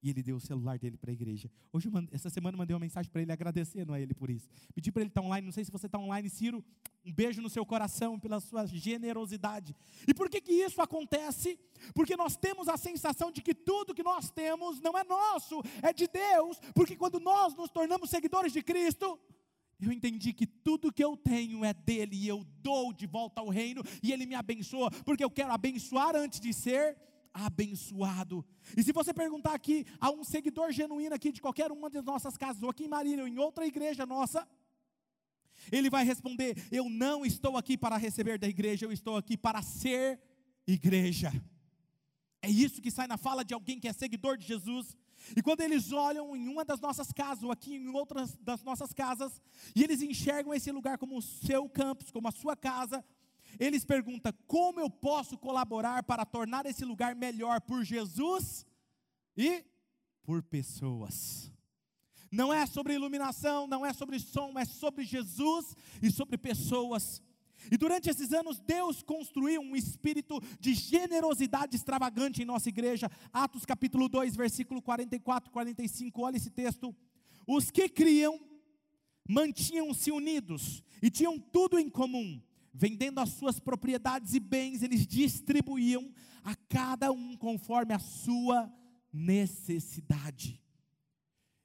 [0.02, 1.50] E ele deu o celular dele para a igreja.
[1.72, 4.48] Hoje, essa semana, mandei uma mensagem para ele agradecendo a ele por isso.
[4.74, 5.44] Pedi para ele estar online.
[5.44, 6.64] Não sei se você está online, Ciro.
[7.04, 9.74] Um beijo no seu coração pela sua generosidade.
[10.08, 11.58] E por que, que isso acontece?
[11.94, 15.92] Porque nós temos a sensação de que tudo que nós temos não é nosso, é
[15.92, 16.58] de Deus.
[16.74, 19.18] Porque quando nós nos tornamos seguidores de Cristo,
[19.80, 23.48] eu entendi que tudo que eu tenho é dele e eu dou de volta ao
[23.48, 26.96] reino e ele me abençoa, porque eu quero abençoar antes de ser
[27.32, 28.44] abençoado.
[28.76, 32.36] E se você perguntar aqui a um seguidor genuíno aqui de qualquer uma das nossas
[32.36, 34.46] casas, ou aqui em Marília, ou em outra igreja nossa,
[35.70, 39.62] ele vai responder: Eu não estou aqui para receber da igreja, eu estou aqui para
[39.62, 40.20] ser
[40.66, 41.32] igreja.
[42.42, 44.96] É isso que sai na fala de alguém que é seguidor de Jesus.
[45.36, 48.94] E quando eles olham em uma das nossas casas, ou aqui em outras das nossas
[48.94, 49.40] casas,
[49.76, 53.04] e eles enxergam esse lugar como o seu campus, como a sua casa,
[53.58, 58.66] eles perguntam: como eu posso colaborar para tornar esse lugar melhor por Jesus
[59.36, 59.64] e
[60.22, 61.52] por pessoas?
[62.30, 67.20] Não é sobre iluminação, não é sobre som, é sobre Jesus e sobre pessoas.
[67.70, 73.10] E durante esses anos, Deus construiu um espírito de generosidade extravagante em nossa igreja.
[73.32, 76.94] Atos capítulo 2, versículo 44, 45, olha esse texto.
[77.46, 78.40] Os que criam
[79.28, 82.40] mantinham-se unidos e tinham tudo em comum
[82.72, 86.12] vendendo as suas propriedades e bens, eles distribuíam
[86.44, 88.72] a cada um conforme a sua
[89.12, 90.60] necessidade.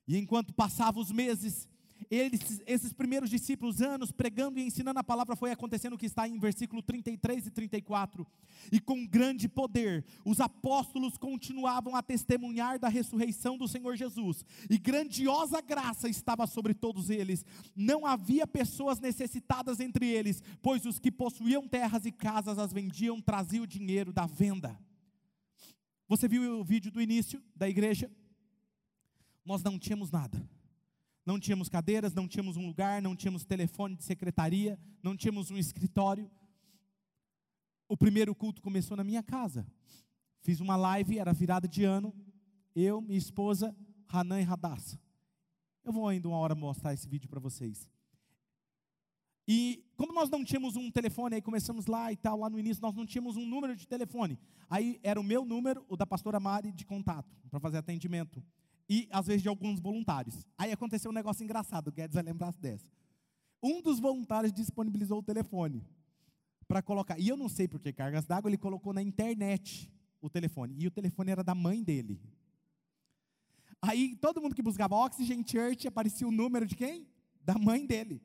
[0.08, 1.68] E enquanto passavam os meses,
[2.10, 6.28] eles, esses primeiros discípulos, anos, pregando e ensinando a palavra, foi acontecendo o que está
[6.28, 8.26] em versículo 33 e 34.
[8.72, 14.78] E com grande poder, os apóstolos continuavam a testemunhar da ressurreição do Senhor Jesus, e
[14.78, 17.46] grandiosa graça estava sobre todos eles.
[17.76, 23.22] Não havia pessoas necessitadas entre eles, pois os que possuíam terras e casas as vendiam,
[23.22, 24.80] traziam o dinheiro da venda.
[26.08, 28.12] Você viu o vídeo do início da igreja?
[29.44, 30.55] Nós não tínhamos nada
[31.26, 35.58] não tínhamos cadeiras, não tínhamos um lugar, não tínhamos telefone de secretaria, não tínhamos um
[35.58, 36.30] escritório.
[37.90, 39.66] O primeiro culto começou na minha casa.
[40.42, 42.14] Fiz uma live, era virada de ano,
[42.76, 43.76] eu, minha esposa,
[44.08, 45.00] Hanan e Radassa.
[45.84, 47.90] Eu vou ainda uma hora mostrar esse vídeo para vocês.
[49.48, 52.82] E como nós não tínhamos um telefone, aí começamos lá e tal, lá no início,
[52.82, 54.40] nós não tínhamos um número de telefone.
[54.70, 58.44] Aí era o meu número, o da pastora Mari, de contato, para fazer atendimento
[58.90, 60.46] e às vezes de alguns voluntários.
[60.58, 62.92] Aí aconteceu um negócio engraçado, o Guedes vai lembrar dessa.
[63.62, 65.84] Um dos voluntários disponibilizou o telefone
[66.68, 70.30] para colocar, e eu não sei por que cargas d'água, ele colocou na internet o
[70.30, 72.20] telefone, e o telefone era da mãe dele.
[73.82, 77.08] Aí todo mundo que buscava Oxygen Church aparecia o número de quem?
[77.42, 78.22] Da mãe dele.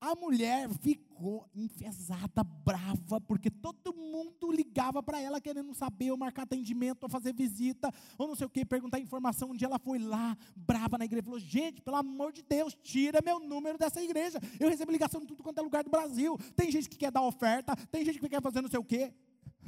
[0.00, 6.42] A mulher ficou enfesada, brava, porque todo mundo ligava para ela querendo saber, ou marcar
[6.42, 9.50] atendimento, ou fazer visita, ou não sei o que, perguntar informação.
[9.50, 13.20] Um dia ela foi lá, brava na igreja, falou: Gente, pelo amor de Deus, tira
[13.24, 14.38] meu número dessa igreja.
[14.60, 16.38] Eu recebo ligação de tudo quanto é lugar do Brasil.
[16.54, 19.12] Tem gente que quer dar oferta, tem gente que quer fazer não sei o que.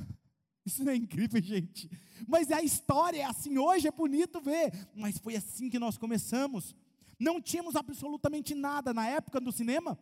[0.64, 1.90] Isso não é incrível, gente.
[2.28, 6.76] Mas a história é assim, hoje é bonito ver, mas foi assim que nós começamos.
[7.18, 9.98] Não tínhamos absolutamente nada na época do cinema.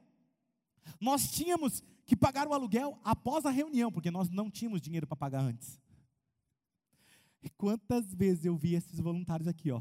[1.01, 5.17] Nós tínhamos que pagar o aluguel após a reunião, porque nós não tínhamos dinheiro para
[5.17, 5.81] pagar antes.
[7.43, 9.81] E quantas vezes eu vi esses voluntários aqui, ó,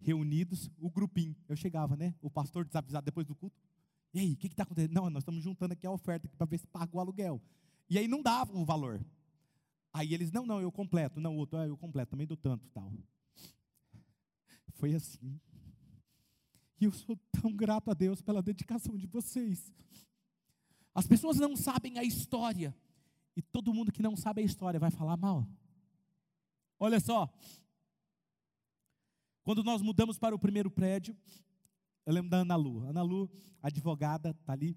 [0.00, 1.36] reunidos, o grupinho.
[1.48, 2.14] Eu chegava, né?
[2.20, 3.60] O pastor desavisado depois do culto.
[4.12, 4.92] E aí, o que está acontecendo?
[4.92, 7.40] Não, nós estamos juntando aqui a oferta para ver se paga o aluguel.
[7.88, 9.04] E aí não dava o valor.
[9.92, 11.20] Aí eles, não, não, eu completo.
[11.20, 12.92] Não, o outro, ah, eu completo, também do tanto tal.
[14.74, 15.38] Foi assim.
[16.80, 19.72] E eu sou tão grato a Deus pela dedicação de vocês.
[21.00, 22.76] As pessoas não sabem a história.
[23.34, 25.48] E todo mundo que não sabe a história vai falar mal.
[26.78, 27.26] Olha só.
[29.42, 31.16] Quando nós mudamos para o primeiro prédio,
[32.04, 32.84] eu lembro da Ana Lu.
[32.84, 33.30] Ana Lu,
[33.62, 34.76] advogada, está ali.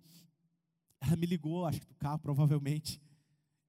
[1.02, 3.02] Ela me ligou, acho que do carro, provavelmente.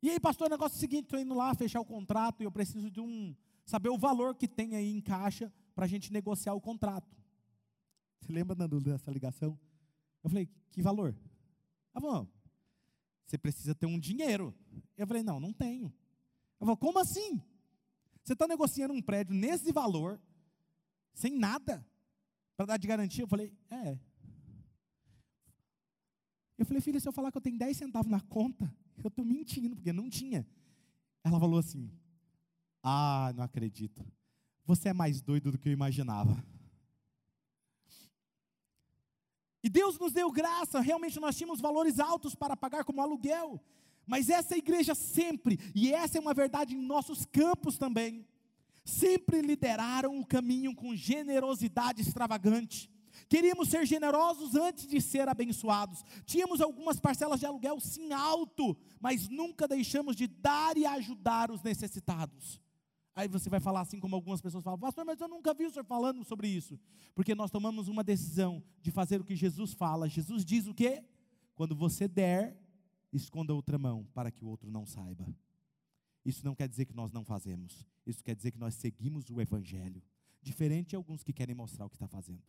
[0.01, 2.45] E aí, pastor, o negócio é o seguinte: estou indo lá fechar o contrato e
[2.45, 3.35] eu preciso de um.
[3.67, 7.21] saber o valor que tem aí em caixa para a gente negociar o contrato.
[8.21, 9.59] Você lembra, Lu, dessa ligação?
[10.23, 11.17] Eu falei: que valor?
[11.93, 12.34] Ela falou,
[13.27, 14.55] você precisa ter um dinheiro.
[14.97, 15.87] Eu falei, não, não tenho.
[16.61, 17.41] Ela falou, como assim?
[18.23, 20.21] Você está negociando um prédio nesse valor,
[21.13, 21.87] sem nada,
[22.57, 23.25] para dar de garantia?
[23.25, 23.99] Eu falei, é.
[26.57, 29.25] Eu falei, filha, se eu falar que eu tenho 10 centavos na conta, eu estou
[29.25, 30.47] mentindo, porque não tinha.
[31.23, 31.91] Ela falou assim,
[32.83, 34.05] ah, não acredito.
[34.65, 36.43] Você é mais doido do que eu imaginava.
[39.65, 43.59] E Deus nos deu graça, realmente nós tínhamos valores altos para pagar como aluguel.
[44.07, 48.27] Mas essa igreja sempre, e essa é uma verdade em nossos campos também,
[48.85, 52.91] sempre lideraram o caminho com generosidade extravagante.
[53.27, 56.05] Queríamos ser generosos antes de ser abençoados.
[56.27, 61.63] Tínhamos algumas parcelas de aluguel, sim, alto, mas nunca deixamos de dar e ajudar os
[61.63, 62.61] necessitados.
[63.17, 65.71] Aí você vai falar assim como algumas pessoas falam, pastor, mas eu nunca vi o
[65.71, 66.79] senhor falando sobre isso.
[67.15, 70.09] Porque nós tomamos uma decisão de fazer o que Jesus fala.
[70.09, 71.05] Jesus diz o quê?
[71.55, 72.59] Quando você der,
[73.13, 75.25] esconda outra mão para que o outro não saiba.
[76.25, 77.87] Isso não quer dizer que nós não fazemos.
[78.05, 80.03] Isso quer dizer que nós seguimos o Evangelho.
[80.43, 82.43] Diferente de alguns que querem mostrar o que está fazendo.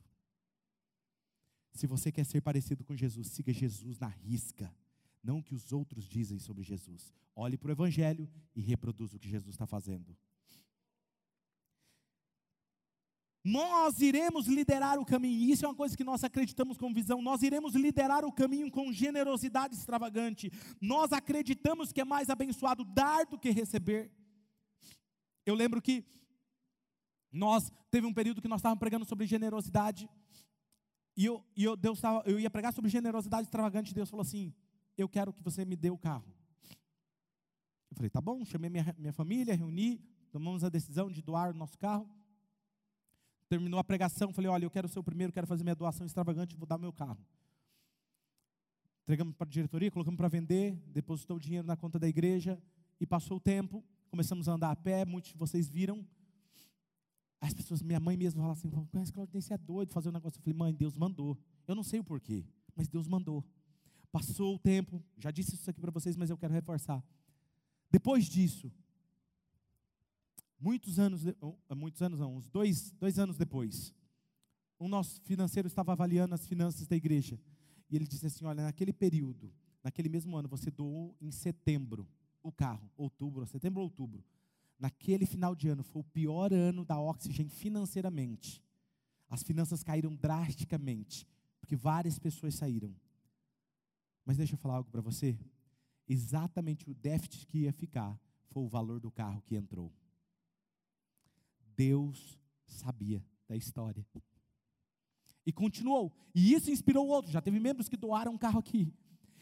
[1.71, 4.73] Se você quer ser parecido com Jesus, siga Jesus na risca.
[5.21, 7.13] Não o que os outros dizem sobre Jesus.
[7.35, 10.15] Olhe para o Evangelho e reproduza o que Jesus está fazendo.
[13.47, 17.21] Nós iremos liderar o caminho, e isso é uma coisa que nós acreditamos com visão.
[17.21, 20.51] Nós iremos liderar o caminho com generosidade extravagante.
[20.81, 24.11] Nós acreditamos que é mais abençoado dar do que receber.
[25.45, 26.03] Eu lembro que
[27.31, 30.09] nós teve um período que nós estávamos pregando sobre generosidade,
[31.15, 34.23] e eu, e eu, Deus tava, eu ia pregar sobre generosidade extravagante, e Deus falou
[34.23, 34.51] assim:
[34.97, 36.25] Eu quero que você me dê o carro.
[37.91, 41.57] Eu falei, tá bom, chamei minha, minha família, reuni, tomamos a decisão de doar o
[41.57, 42.09] nosso carro.
[43.47, 46.55] Terminou a pregação, falei: Olha, eu quero ser o primeiro, quero fazer minha doação extravagante,
[46.55, 47.23] vou dar meu carro.
[49.03, 52.59] Entregamos para a diretoria, colocamos para vender, depositou o dinheiro na conta da igreja
[52.99, 53.83] e passou o tempo.
[54.09, 56.03] Começamos a andar a pé, muitos de vocês viram.
[57.39, 60.39] As pessoas, minha mãe mesmo fala assim: Conhece Claudinei, é doido fazer um negócio.
[60.39, 61.37] Eu falei: Mãe, Deus mandou.
[61.67, 62.43] Eu não sei o porquê,
[62.75, 63.45] mas Deus mandou.
[64.11, 67.03] Passou o tempo, já disse isso aqui para vocês, mas eu quero reforçar.
[67.91, 68.71] Depois disso,
[70.59, 71.21] Muitos anos,
[71.69, 73.93] ah, muitos anos não, uns dois, dois anos depois,
[74.79, 77.39] o nosso financeiro estava avaliando as finanças da igreja.
[77.89, 82.07] E ele disse assim: Olha, naquele período, naquele mesmo ano, você doou em setembro
[82.41, 84.23] o carro, outubro, setembro ou outubro.
[84.79, 88.61] Naquele final de ano, foi o pior ano da Oxygen financeiramente.
[89.29, 91.27] As finanças caíram drasticamente,
[91.59, 92.93] porque várias pessoas saíram.
[94.25, 95.37] Mas deixa eu falar algo para você.
[96.07, 98.19] Exatamente o déficit que ia ficar
[98.49, 99.91] foi o valor do carro que entrou.
[101.75, 104.05] Deus sabia da história.
[105.45, 106.11] E continuou.
[106.33, 107.31] E isso inspirou outros.
[107.31, 108.91] Já teve membros que doaram um carro aqui.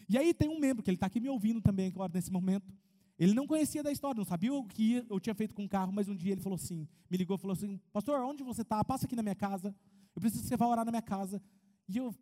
[0.10, 2.74] E aí tem um membro que ele está aqui me ouvindo também agora nesse momento.
[3.18, 5.94] Ele não conhecia da história, não sabia o que eu tinha feito com o carro,
[5.94, 8.84] mas um dia ele falou assim, me ligou e falou assim, pastor, onde você está?
[8.84, 9.74] Passa aqui na minha casa.
[10.16, 11.42] Eu preciso que você vá orar na minha casa.
[11.88, 12.14] E eu,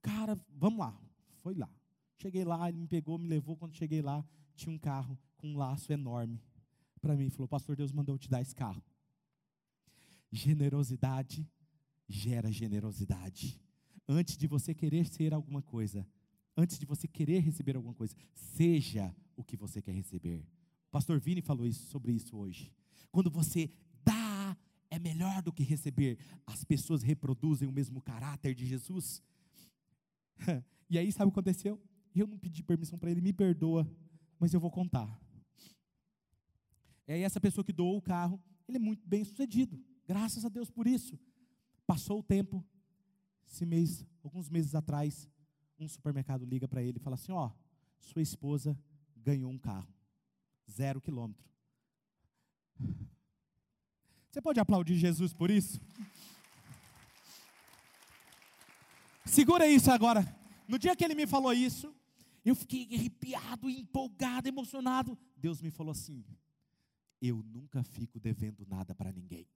[0.00, 0.96] cara, vamos lá.
[1.40, 1.68] Foi lá.
[2.18, 3.56] Cheguei lá, ele me pegou, me levou.
[3.56, 4.24] Quando cheguei lá,
[4.54, 6.40] tinha um carro com um laço enorme
[7.02, 8.82] para mim e falou: Pastor, Deus mandou te dar esse carro.
[10.30, 11.46] Generosidade
[12.08, 13.60] gera generosidade.
[14.08, 16.06] Antes de você querer ser alguma coisa,
[16.56, 20.46] antes de você querer receber alguma coisa, seja o que você quer receber.
[20.88, 22.72] O pastor Vini falou isso, sobre isso hoje.
[23.10, 23.70] Quando você
[24.04, 24.56] dá,
[24.90, 26.18] é melhor do que receber.
[26.46, 29.22] As pessoas reproduzem o mesmo caráter de Jesus.
[30.90, 31.80] E aí, sabe o que aconteceu?
[32.14, 33.90] Eu não pedi permissão para ele, me perdoa,
[34.38, 35.21] mas eu vou contar.
[37.12, 40.48] E aí, essa pessoa que doou o carro, ele é muito bem sucedido, graças a
[40.48, 41.20] Deus por isso.
[41.86, 42.64] Passou o tempo,
[43.46, 45.28] esse mês, alguns meses atrás,
[45.78, 47.50] um supermercado liga para ele e fala assim: Ó,
[48.00, 48.74] sua esposa
[49.14, 49.92] ganhou um carro,
[50.70, 51.46] zero quilômetro.
[54.30, 55.82] Você pode aplaudir Jesus por isso?
[59.26, 60.24] Segura isso agora.
[60.66, 61.94] No dia que ele me falou isso,
[62.42, 65.18] eu fiquei arrepiado, empolgado, emocionado.
[65.36, 66.24] Deus me falou assim:
[67.22, 69.46] Eu nunca fico devendo nada para ninguém.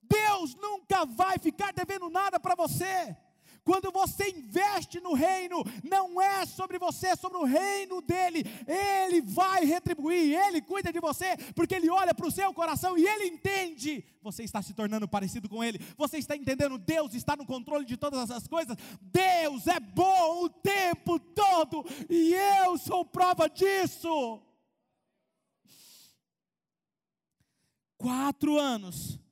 [0.00, 3.16] Deus nunca vai ficar devendo nada para você.
[3.64, 8.44] Quando você investe no reino, não é sobre você, é sobre o reino dele.
[8.66, 13.06] Ele vai retribuir, ele cuida de você, porque ele olha para o seu coração e
[13.06, 14.04] ele entende.
[14.20, 17.96] Você está se tornando parecido com ele, você está entendendo, Deus está no controle de
[17.96, 18.76] todas essas coisas.
[19.00, 24.42] Deus é bom o tempo todo, e eu sou prova disso.
[28.02, 29.22] Quatro anos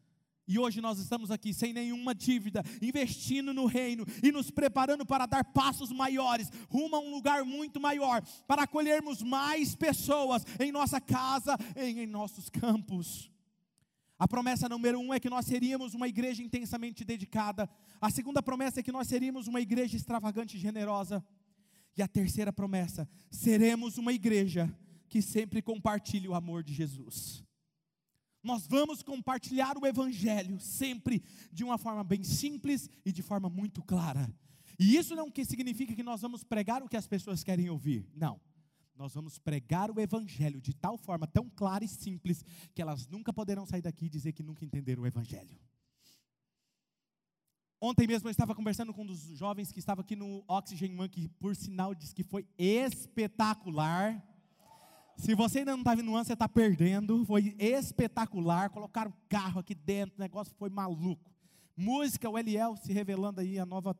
[0.51, 5.25] e hoje nós estamos aqui sem nenhuma dívida, investindo no reino e nos preparando para
[5.25, 11.01] dar passos maiores, rumo a um lugar muito maior, para acolhermos mais pessoas em nossa
[11.01, 13.31] casa, em, em nossos campos.
[14.19, 17.71] A promessa número um é que nós seríamos uma igreja intensamente dedicada.
[18.01, 21.25] A segunda promessa é que nós seríamos uma igreja extravagante e generosa.
[21.97, 24.69] E a terceira promessa, seremos uma igreja
[25.09, 27.45] que sempre compartilhe o amor de Jesus.
[28.43, 31.23] Nós vamos compartilhar o Evangelho sempre
[31.53, 34.33] de uma forma bem simples e de forma muito clara.
[34.79, 38.09] E isso não que significa que nós vamos pregar o que as pessoas querem ouvir.
[38.15, 38.41] Não.
[38.97, 43.33] Nós vamos pregar o Evangelho de tal forma tão clara e simples que elas nunca
[43.33, 45.59] poderão sair daqui e dizer que nunca entenderam o Evangelho.
[47.83, 51.09] Ontem mesmo eu estava conversando com um dos jovens que estava aqui no Oxygen One,
[51.09, 54.23] que por sinal disse que foi espetacular.
[55.21, 57.27] Se você ainda não está vindo ano, você está perdendo.
[57.27, 58.71] Foi espetacular.
[58.71, 61.31] Colocaram carro aqui dentro, o negócio foi maluco.
[61.77, 63.95] Música, o Eliel se revelando aí, a nova,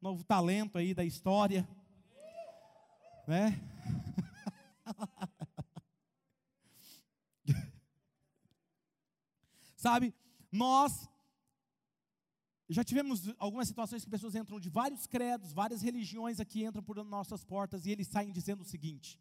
[0.00, 1.68] novo talento aí da história.
[3.28, 3.60] Né?
[9.76, 10.14] Sabe,
[10.50, 11.06] nós
[12.66, 16.96] já tivemos algumas situações que pessoas entram de vários credos, várias religiões aqui entram por
[17.04, 19.20] nossas portas e eles saem dizendo o seguinte: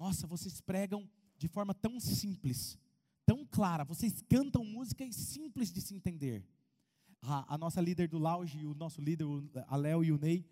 [0.00, 2.78] nossa, vocês pregam de forma tão simples,
[3.26, 6.42] tão clara, vocês cantam músicas simples de se entender.
[7.20, 9.26] A, a nossa líder do lounge, o nosso líder,
[9.66, 10.42] a Léo e o Ney,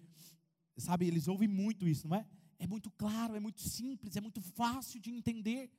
[0.76, 2.26] sabe, eles ouvem muito isso, não é?
[2.58, 5.70] É muito claro, é muito simples, é muito fácil de entender.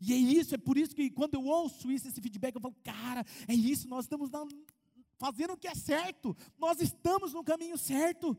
[0.00, 2.76] E é isso, é por isso que quando eu ouço isso, esse feedback, eu falo,
[2.84, 4.30] cara, é isso, nós estamos
[5.18, 8.36] fazendo o que é certo, nós estamos no caminho certo.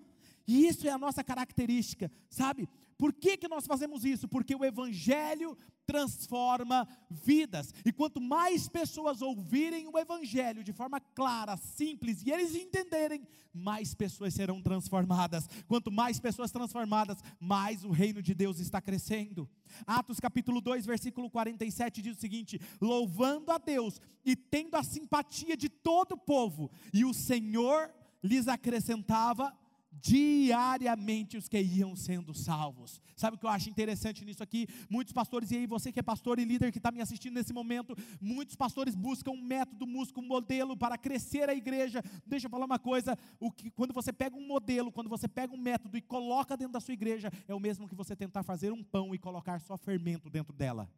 [0.47, 2.69] E isso é a nossa característica, sabe?
[2.97, 4.27] Por que, que nós fazemos isso?
[4.27, 7.73] Porque o Evangelho transforma vidas.
[7.85, 13.93] E quanto mais pessoas ouvirem o Evangelho de forma clara, simples, e eles entenderem, mais
[13.93, 15.47] pessoas serão transformadas.
[15.67, 19.49] Quanto mais pessoas transformadas, mais o reino de Deus está crescendo.
[19.85, 25.55] Atos capítulo 2, versículo 47 diz o seguinte: louvando a Deus e tendo a simpatia
[25.55, 27.89] de todo o povo, e o Senhor
[28.21, 29.55] lhes acrescentava
[30.01, 33.01] diariamente os que iam sendo salvos.
[33.15, 34.67] Sabe o que eu acho interessante nisso aqui?
[34.89, 37.53] Muitos pastores, e aí você que é pastor e líder que está me assistindo nesse
[37.53, 42.03] momento, muitos pastores buscam um método, buscam um modelo para crescer a igreja.
[42.25, 45.53] Deixa eu falar uma coisa: o que, quando você pega um modelo, quando você pega
[45.53, 48.71] um método e coloca dentro da sua igreja, é o mesmo que você tentar fazer
[48.71, 50.89] um pão e colocar só fermento dentro dela.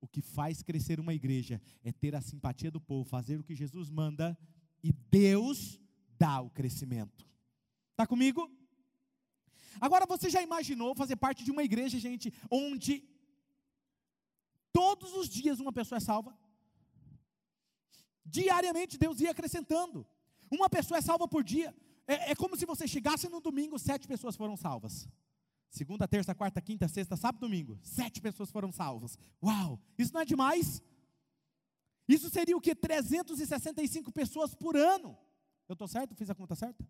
[0.00, 3.54] O que faz crescer uma igreja é ter a simpatia do povo, fazer o que
[3.54, 4.36] Jesus manda
[4.82, 5.80] e Deus
[6.18, 7.26] dá o crescimento.
[7.92, 8.50] Está comigo?
[9.80, 13.04] Agora você já imaginou fazer parte de uma igreja, gente, onde
[14.72, 16.36] todos os dias uma pessoa é salva?
[18.24, 20.06] Diariamente Deus ia acrescentando.
[20.50, 21.74] Uma pessoa é salva por dia.
[22.06, 25.08] É, é, como se você chegasse no domingo, sete pessoas foram salvas.
[25.70, 27.78] Segunda, terça, quarta, quinta, sexta, sábado, domingo.
[27.82, 29.18] Sete pessoas foram salvas.
[29.42, 29.80] Uau!
[29.98, 30.82] Isso não é demais?
[32.06, 32.74] Isso seria o que?
[32.74, 35.18] 365 pessoas por ano.
[35.68, 36.14] Eu estou certo?
[36.14, 36.86] Fiz a conta certa?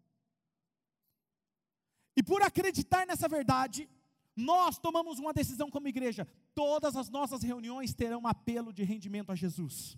[2.17, 3.89] E por acreditar nessa verdade,
[4.37, 6.27] nós tomamos uma decisão como igreja.
[6.55, 9.97] Todas as nossas reuniões terão apelo de rendimento a Jesus.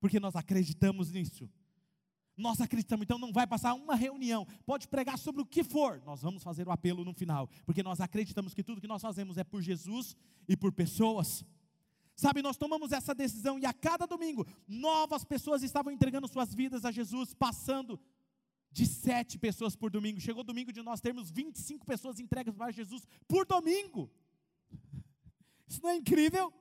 [0.00, 1.48] porque nós acreditamos nisso.
[2.36, 6.22] Nós acreditamos, então não vai passar uma reunião, pode pregar sobre o que for, nós
[6.22, 9.42] vamos fazer o apelo no final, porque nós acreditamos que tudo que nós fazemos é
[9.42, 10.16] por Jesus
[10.46, 11.44] e por pessoas.
[12.18, 16.84] Sabe, nós tomamos essa decisão e a cada domingo, novas pessoas estavam entregando suas vidas
[16.84, 17.96] a Jesus, passando
[18.72, 20.20] de sete pessoas por domingo.
[20.20, 24.10] Chegou domingo de nós termos 25 pessoas entregues para Jesus por domingo.
[25.68, 26.52] Isso não é incrível?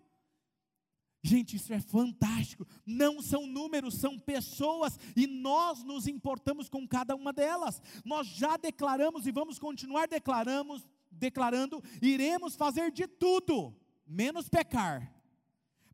[1.23, 2.67] Gente, isso é fantástico.
[2.85, 7.81] Não são números, são pessoas e nós nos importamos com cada uma delas.
[8.05, 15.16] Nós já declaramos e vamos continuar declaramos, declarando, iremos fazer de tudo, menos pecar.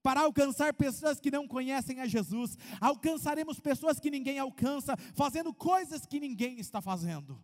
[0.03, 6.05] Para alcançar pessoas que não conhecem a Jesus, alcançaremos pessoas que ninguém alcança, fazendo coisas
[6.05, 7.41] que ninguém está fazendo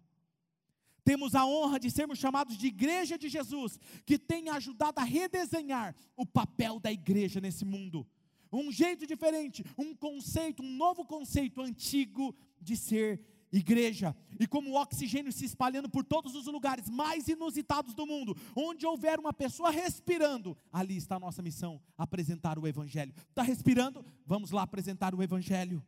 [1.09, 5.95] temos a honra de sermos chamados de Igreja de Jesus, que tem ajudado a redesenhar
[6.15, 8.07] o papel da igreja nesse mundo.
[8.51, 13.38] Um jeito diferente, um conceito, um novo conceito antigo de ser igreja.
[13.51, 18.85] E como o oxigênio se espalhando por todos os lugares mais inusitados do mundo, onde
[18.85, 23.13] houver uma pessoa respirando, ali está a nossa missão: apresentar o Evangelho.
[23.29, 24.05] Está respirando?
[24.25, 25.83] Vamos lá apresentar o Evangelho.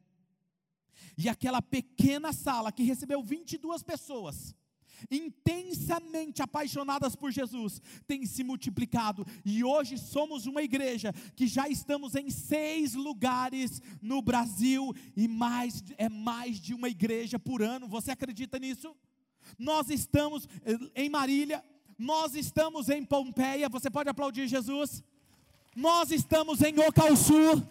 [1.18, 4.55] E aquela pequena sala que recebeu 22 pessoas,
[5.10, 12.16] intensamente apaixonadas por Jesus, têm se multiplicado e hoje somos uma igreja que já estamos
[12.16, 17.88] em seis lugares no Brasil e mais é mais de uma igreja por ano.
[17.88, 18.95] Você acredita nisso?
[19.58, 21.64] Nós estamos eh, em Marília,
[21.97, 23.70] nós estamos em Pompeia.
[23.70, 25.04] Você pode aplaudir Jesus?
[25.76, 27.64] Nós estamos em Ocalçu.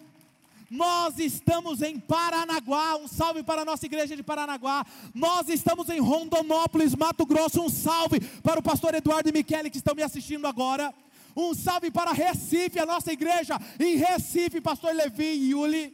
[0.71, 4.85] Nós estamos em Paranaguá, um salve para a nossa igreja de Paranaguá.
[5.13, 9.75] Nós estamos em Rondonópolis, Mato Grosso, um salve para o pastor Eduardo e Michele que
[9.75, 10.93] estão me assistindo agora.
[11.35, 15.93] Um salve para Recife, a nossa igreja em Recife, pastor Levi e Yuli.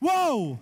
[0.00, 0.58] Uou!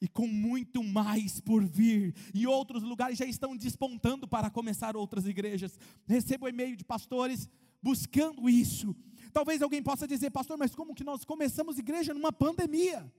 [0.00, 5.26] E com muito mais por vir, e outros lugares já estão despontando para começar outras
[5.26, 5.76] igrejas.
[6.06, 7.48] Recebo e-mail de pastores
[7.82, 8.94] buscando isso,
[9.32, 13.12] Talvez alguém possa dizer, pastor, mas como que nós começamos igreja numa pandemia?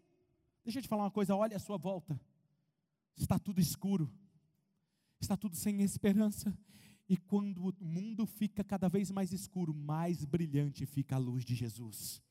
[0.63, 2.19] Deixa eu te falar uma coisa, olha a sua volta.
[3.15, 4.11] Está tudo escuro.
[5.19, 6.57] Está tudo sem esperança.
[7.07, 11.55] E quando o mundo fica cada vez mais escuro, mais brilhante fica a luz de
[11.55, 12.21] Jesus.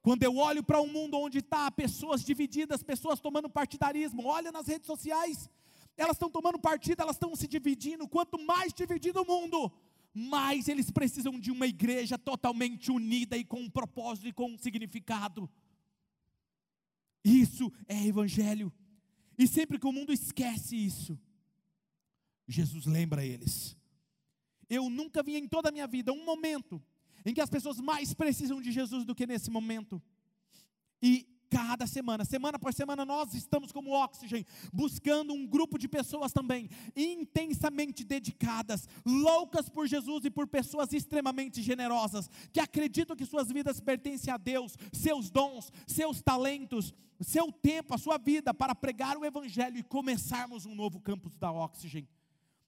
[0.00, 4.66] Quando eu olho para um mundo onde está pessoas divididas, pessoas tomando partidarismo, olha nas
[4.66, 5.50] redes sociais,
[5.96, 8.08] elas estão tomando partido, elas estão se dividindo.
[8.08, 9.70] Quanto mais dividido o mundo,
[10.18, 14.58] mais eles precisam de uma igreja totalmente unida e com um propósito e com um
[14.58, 15.48] significado.
[17.24, 18.72] Isso é evangelho.
[19.38, 21.18] E sempre que o mundo esquece isso,
[22.46, 23.76] Jesus lembra eles.
[24.68, 26.82] Eu nunca vi em toda a minha vida um momento
[27.24, 30.02] em que as pessoas mais precisam de Jesus do que nesse momento.
[31.02, 36.32] E cada semana, semana por semana, nós estamos como Oxygen, buscando um grupo de pessoas
[36.32, 43.48] também, intensamente dedicadas, loucas por Jesus e por pessoas extremamente generosas, que acreditam que suas
[43.48, 49.16] vidas pertencem a Deus, seus dons, seus talentos, seu tempo, a sua vida, para pregar
[49.16, 52.08] o Evangelho e começarmos um novo campus da Oxygen.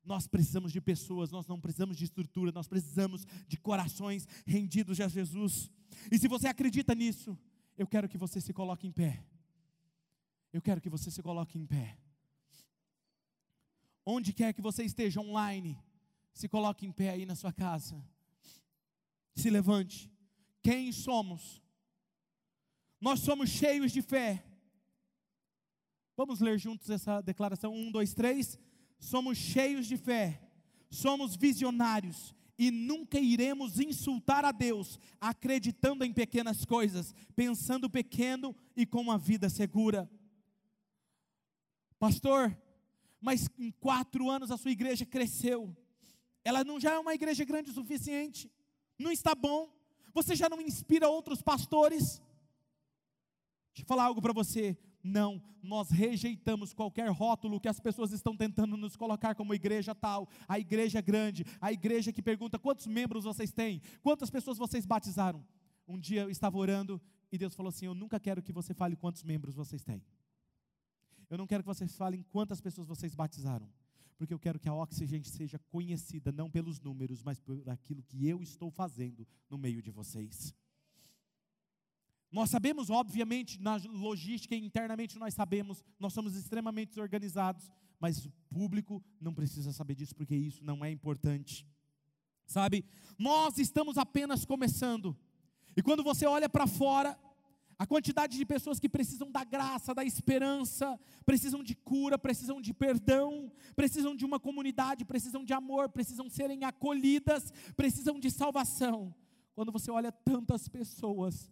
[0.05, 5.09] Nós precisamos de pessoas, nós não precisamos de estrutura, nós precisamos de corações rendidos a
[5.09, 5.71] Jesus.
[6.11, 7.39] E se você acredita nisso,
[7.81, 9.25] eu quero que você se coloque em pé.
[10.53, 11.97] Eu quero que você se coloque em pé.
[14.05, 15.83] Onde quer que você esteja online,
[16.35, 17.97] se coloque em pé aí na sua casa.
[19.35, 20.13] Se levante.
[20.63, 21.63] Quem somos?
[23.01, 24.45] Nós somos cheios de fé.
[26.15, 28.59] Vamos ler juntos essa declaração: um, dois, três.
[28.99, 30.39] Somos cheios de fé,
[30.91, 38.85] somos visionários e nunca iremos insultar a Deus acreditando em pequenas coisas, pensando pequeno e
[38.85, 40.07] com uma vida segura.
[41.99, 42.55] Pastor,
[43.19, 45.75] mas em quatro anos a sua igreja cresceu,
[46.45, 48.53] ela não já é uma igreja grande o suficiente,
[48.99, 49.75] não está bom,
[50.13, 52.21] você já não inspira outros pastores.
[53.73, 54.77] Deixa eu falar algo para você.
[55.03, 60.29] Não, nós rejeitamos qualquer rótulo que as pessoas estão tentando nos colocar como igreja tal,
[60.47, 65.45] a igreja grande, a igreja que pergunta quantos membros vocês têm, quantas pessoas vocês batizaram.
[65.89, 67.01] Um dia eu estava orando
[67.33, 70.05] e Deus falou assim: Eu nunca quero que você fale quantos membros vocês têm.
[71.31, 73.69] Eu não quero que vocês falem quantas pessoas vocês batizaram,
[74.19, 78.27] porque eu quero que a Oxigênio seja conhecida não pelos números, mas por aquilo que
[78.27, 80.53] eu estou fazendo no meio de vocês.
[82.31, 89.03] Nós sabemos, obviamente, na logística internamente nós sabemos, nós somos extremamente organizados, mas o público
[89.21, 91.67] não precisa saber disso porque isso não é importante.
[92.47, 92.85] Sabe?
[93.19, 95.17] Nós estamos apenas começando.
[95.77, 97.19] E quando você olha para fora,
[97.81, 102.75] A quantidade de pessoas que precisam da graça, da esperança, precisam de cura, precisam de
[102.75, 109.15] perdão, precisam de uma comunidade, precisam de amor, precisam serem acolhidas, precisam de salvação.
[109.55, 111.51] Quando você olha tantas pessoas,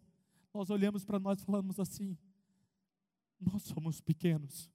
[0.53, 2.17] nós olhamos para nós e falamos assim:
[3.41, 4.71] nós somos pequenos.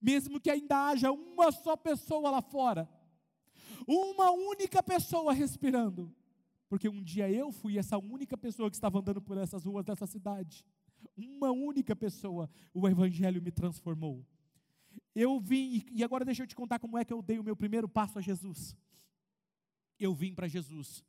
[0.00, 2.88] Mesmo que ainda haja uma só pessoa lá fora,
[3.86, 6.14] uma única pessoa respirando,
[6.68, 10.06] porque um dia eu fui essa única pessoa que estava andando por essas ruas dessa
[10.06, 10.64] cidade.
[11.16, 14.26] Uma única pessoa, o Evangelho me transformou.
[15.14, 17.56] Eu vim, e agora deixa eu te contar como é que eu dei o meu
[17.56, 18.76] primeiro passo a Jesus.
[19.98, 21.04] Eu vim para Jesus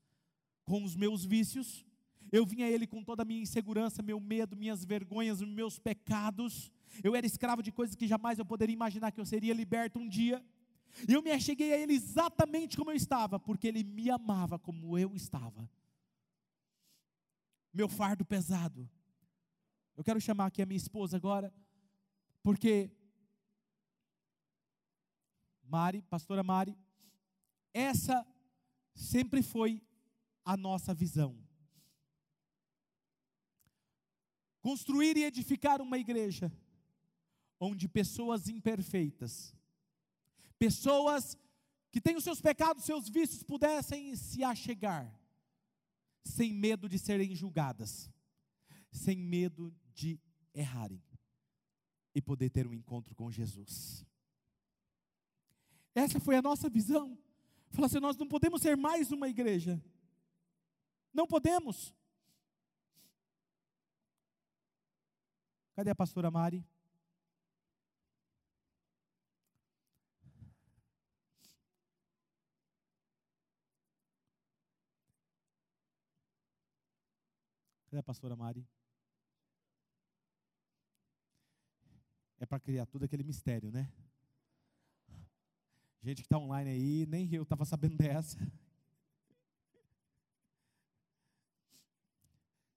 [0.64, 1.86] com os meus vícios,
[2.32, 6.72] eu vim a Ele com toda a minha insegurança, meu medo, minhas vergonhas, meus pecados.
[7.04, 10.08] Eu era escravo de coisas que jamais eu poderia imaginar que eu seria liberto um
[10.08, 10.44] dia.
[11.08, 14.98] E eu me acheguei a Ele exatamente como eu estava, porque Ele me amava como
[14.98, 15.70] eu estava.
[17.74, 18.90] Meu fardo pesado.
[19.98, 21.54] Eu quero chamar aqui a minha esposa agora,
[22.44, 22.92] porque
[25.64, 26.78] Mari, pastora Mari,
[27.74, 28.26] essa
[28.94, 29.82] sempre foi
[30.44, 31.45] a nossa visão.
[34.66, 36.52] Construir e edificar uma igreja
[37.60, 39.54] onde pessoas imperfeitas
[40.58, 41.38] pessoas
[41.92, 45.14] que têm os seus pecados, seus vícios, pudessem se achegar,
[46.24, 48.10] sem medo de serem julgadas,
[48.92, 50.20] sem medo de
[50.54, 51.00] errarem,
[52.16, 54.04] e poder ter um encontro com Jesus.
[55.94, 57.16] Essa foi a nossa visão.
[57.70, 59.80] Falar assim: nós não podemos ser mais uma igreja,
[61.14, 61.94] não podemos.
[65.76, 66.66] Cadê a pastora Mari?
[77.88, 78.66] Cadê a pastora Mari?
[82.40, 83.92] É para criar tudo aquele mistério, né?
[86.02, 88.38] Gente que está online aí, nem eu estava sabendo dessa.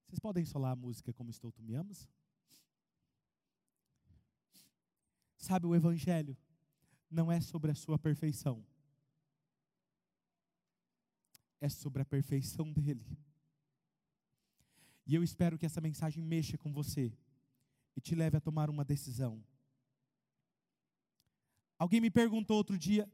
[0.05, 2.09] Vocês podem solar a música Como Estou, Tu Me Amas?
[5.39, 6.37] Sabe, o Evangelho
[7.09, 8.63] não é sobre a sua perfeição,
[11.61, 13.17] é sobre a perfeição dele.
[15.07, 17.11] E eu espero que essa mensagem mexa com você
[17.95, 19.41] e te leve a tomar uma decisão.
[21.77, 23.09] Alguém me perguntou outro dia,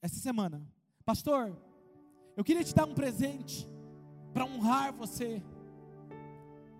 [0.00, 0.66] essa semana,
[1.04, 1.54] pastor,
[2.34, 3.68] eu queria te dar um presente
[4.32, 5.42] para honrar você,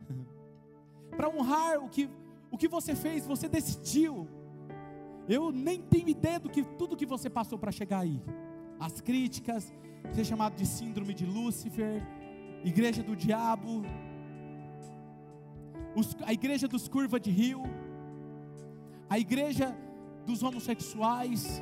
[1.15, 2.09] para honrar o que,
[2.51, 4.36] o que você fez, você decidiu.
[5.29, 8.23] Eu nem tenho ideia do que tudo que você passou para chegar aí.
[8.79, 9.73] As críticas,
[10.13, 12.03] ser chamado de síndrome de Lúcifer,
[12.65, 13.83] igreja do diabo,
[15.95, 17.63] os, a igreja dos curva de rio,
[19.09, 19.77] a igreja
[20.25, 21.61] dos homossexuais.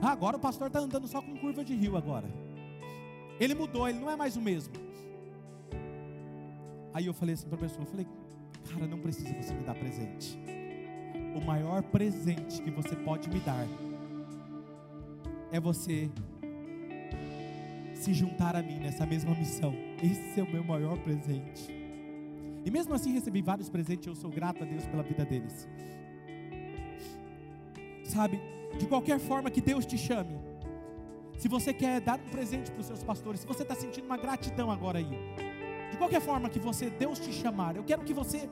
[0.00, 2.28] Ah, agora o pastor está andando só com curva de rio agora.
[3.40, 4.72] Ele mudou, ele não é mais o mesmo.
[6.92, 8.06] Aí eu falei assim para a pessoa, eu falei,
[8.70, 10.38] cara, não precisa você me dar presente.
[11.34, 13.66] O maior presente que você pode me dar
[15.50, 16.08] é você
[17.94, 19.74] se juntar a mim nessa mesma missão.
[20.02, 21.68] Esse é o meu maior presente.
[22.64, 25.68] E mesmo assim recebi vários presentes, eu sou grato a Deus pela vida deles.
[28.04, 28.40] Sabe,
[28.78, 30.38] de qualquer forma que Deus te chame,
[31.36, 34.16] se você quer dar um presente para os seus pastores, se você está sentindo uma
[34.16, 35.08] gratidão agora aí,
[35.90, 38.48] de qualquer forma que você, Deus te chamar, eu quero que você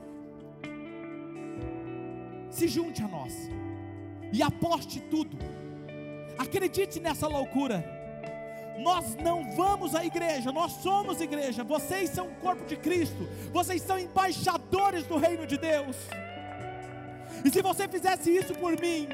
[2.53, 3.33] se junte a nós
[4.31, 5.37] e aposte tudo.
[6.37, 7.83] Acredite nessa loucura.
[8.79, 11.63] Nós não vamos à igreja, nós somos igreja.
[11.63, 15.95] Vocês são o corpo de Cristo, vocês são embaixadores do reino de Deus.
[17.45, 19.07] E se você fizesse isso por mim,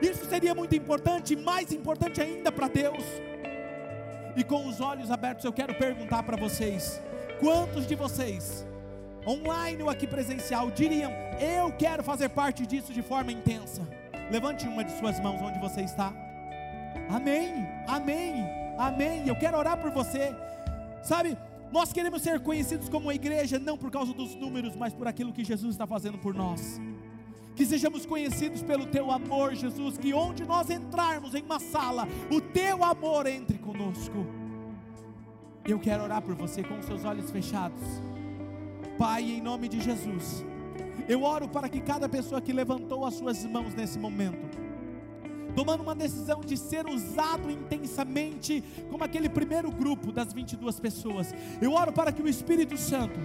[0.00, 3.04] isso seria muito importante, mais importante ainda para Deus.
[4.36, 7.00] E com os olhos abertos, eu quero perguntar para vocês:
[7.40, 8.64] quantos de vocês,
[9.26, 13.86] online ou aqui presencial, diriam, eu quero fazer parte disso de forma intensa?
[14.30, 16.12] Levante uma de suas mãos onde você está.
[17.08, 18.44] Amém, amém.
[18.78, 19.28] Amém.
[19.28, 20.34] Eu quero orar por você.
[21.02, 21.36] Sabe,
[21.70, 25.44] nós queremos ser conhecidos como igreja, não por causa dos números, mas por aquilo que
[25.44, 26.80] Jesus está fazendo por nós.
[27.54, 29.98] Que sejamos conhecidos pelo teu amor, Jesus.
[29.98, 34.26] Que onde nós entrarmos em uma sala, o teu amor entre conosco.
[35.64, 37.82] Eu quero orar por você com seus olhos fechados.
[39.00, 40.44] Pai, em nome de Jesus,
[41.08, 44.46] eu oro para que cada pessoa que levantou as suas mãos nesse momento,
[45.56, 51.34] tomando uma decisão de ser usado intensamente, como aquele primeiro grupo das 22 pessoas.
[51.62, 53.18] Eu oro para que o Espírito Santo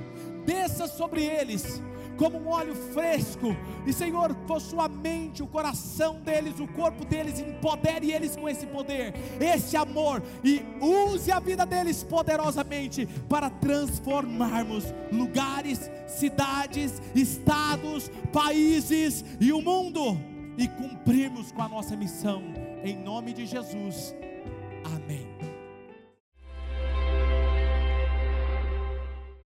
[0.45, 1.81] desça sobre eles
[2.17, 7.39] como um óleo fresco, e Senhor, possua a mente, o coração deles, o corpo deles,
[7.39, 14.85] empodere eles com esse poder, esse amor, e use a vida deles poderosamente para transformarmos
[15.11, 20.17] lugares, cidades, estados, países e o mundo,
[20.57, 22.41] e cumprirmos com a nossa missão,
[22.83, 24.15] em nome de Jesus,
[24.85, 25.24] amém.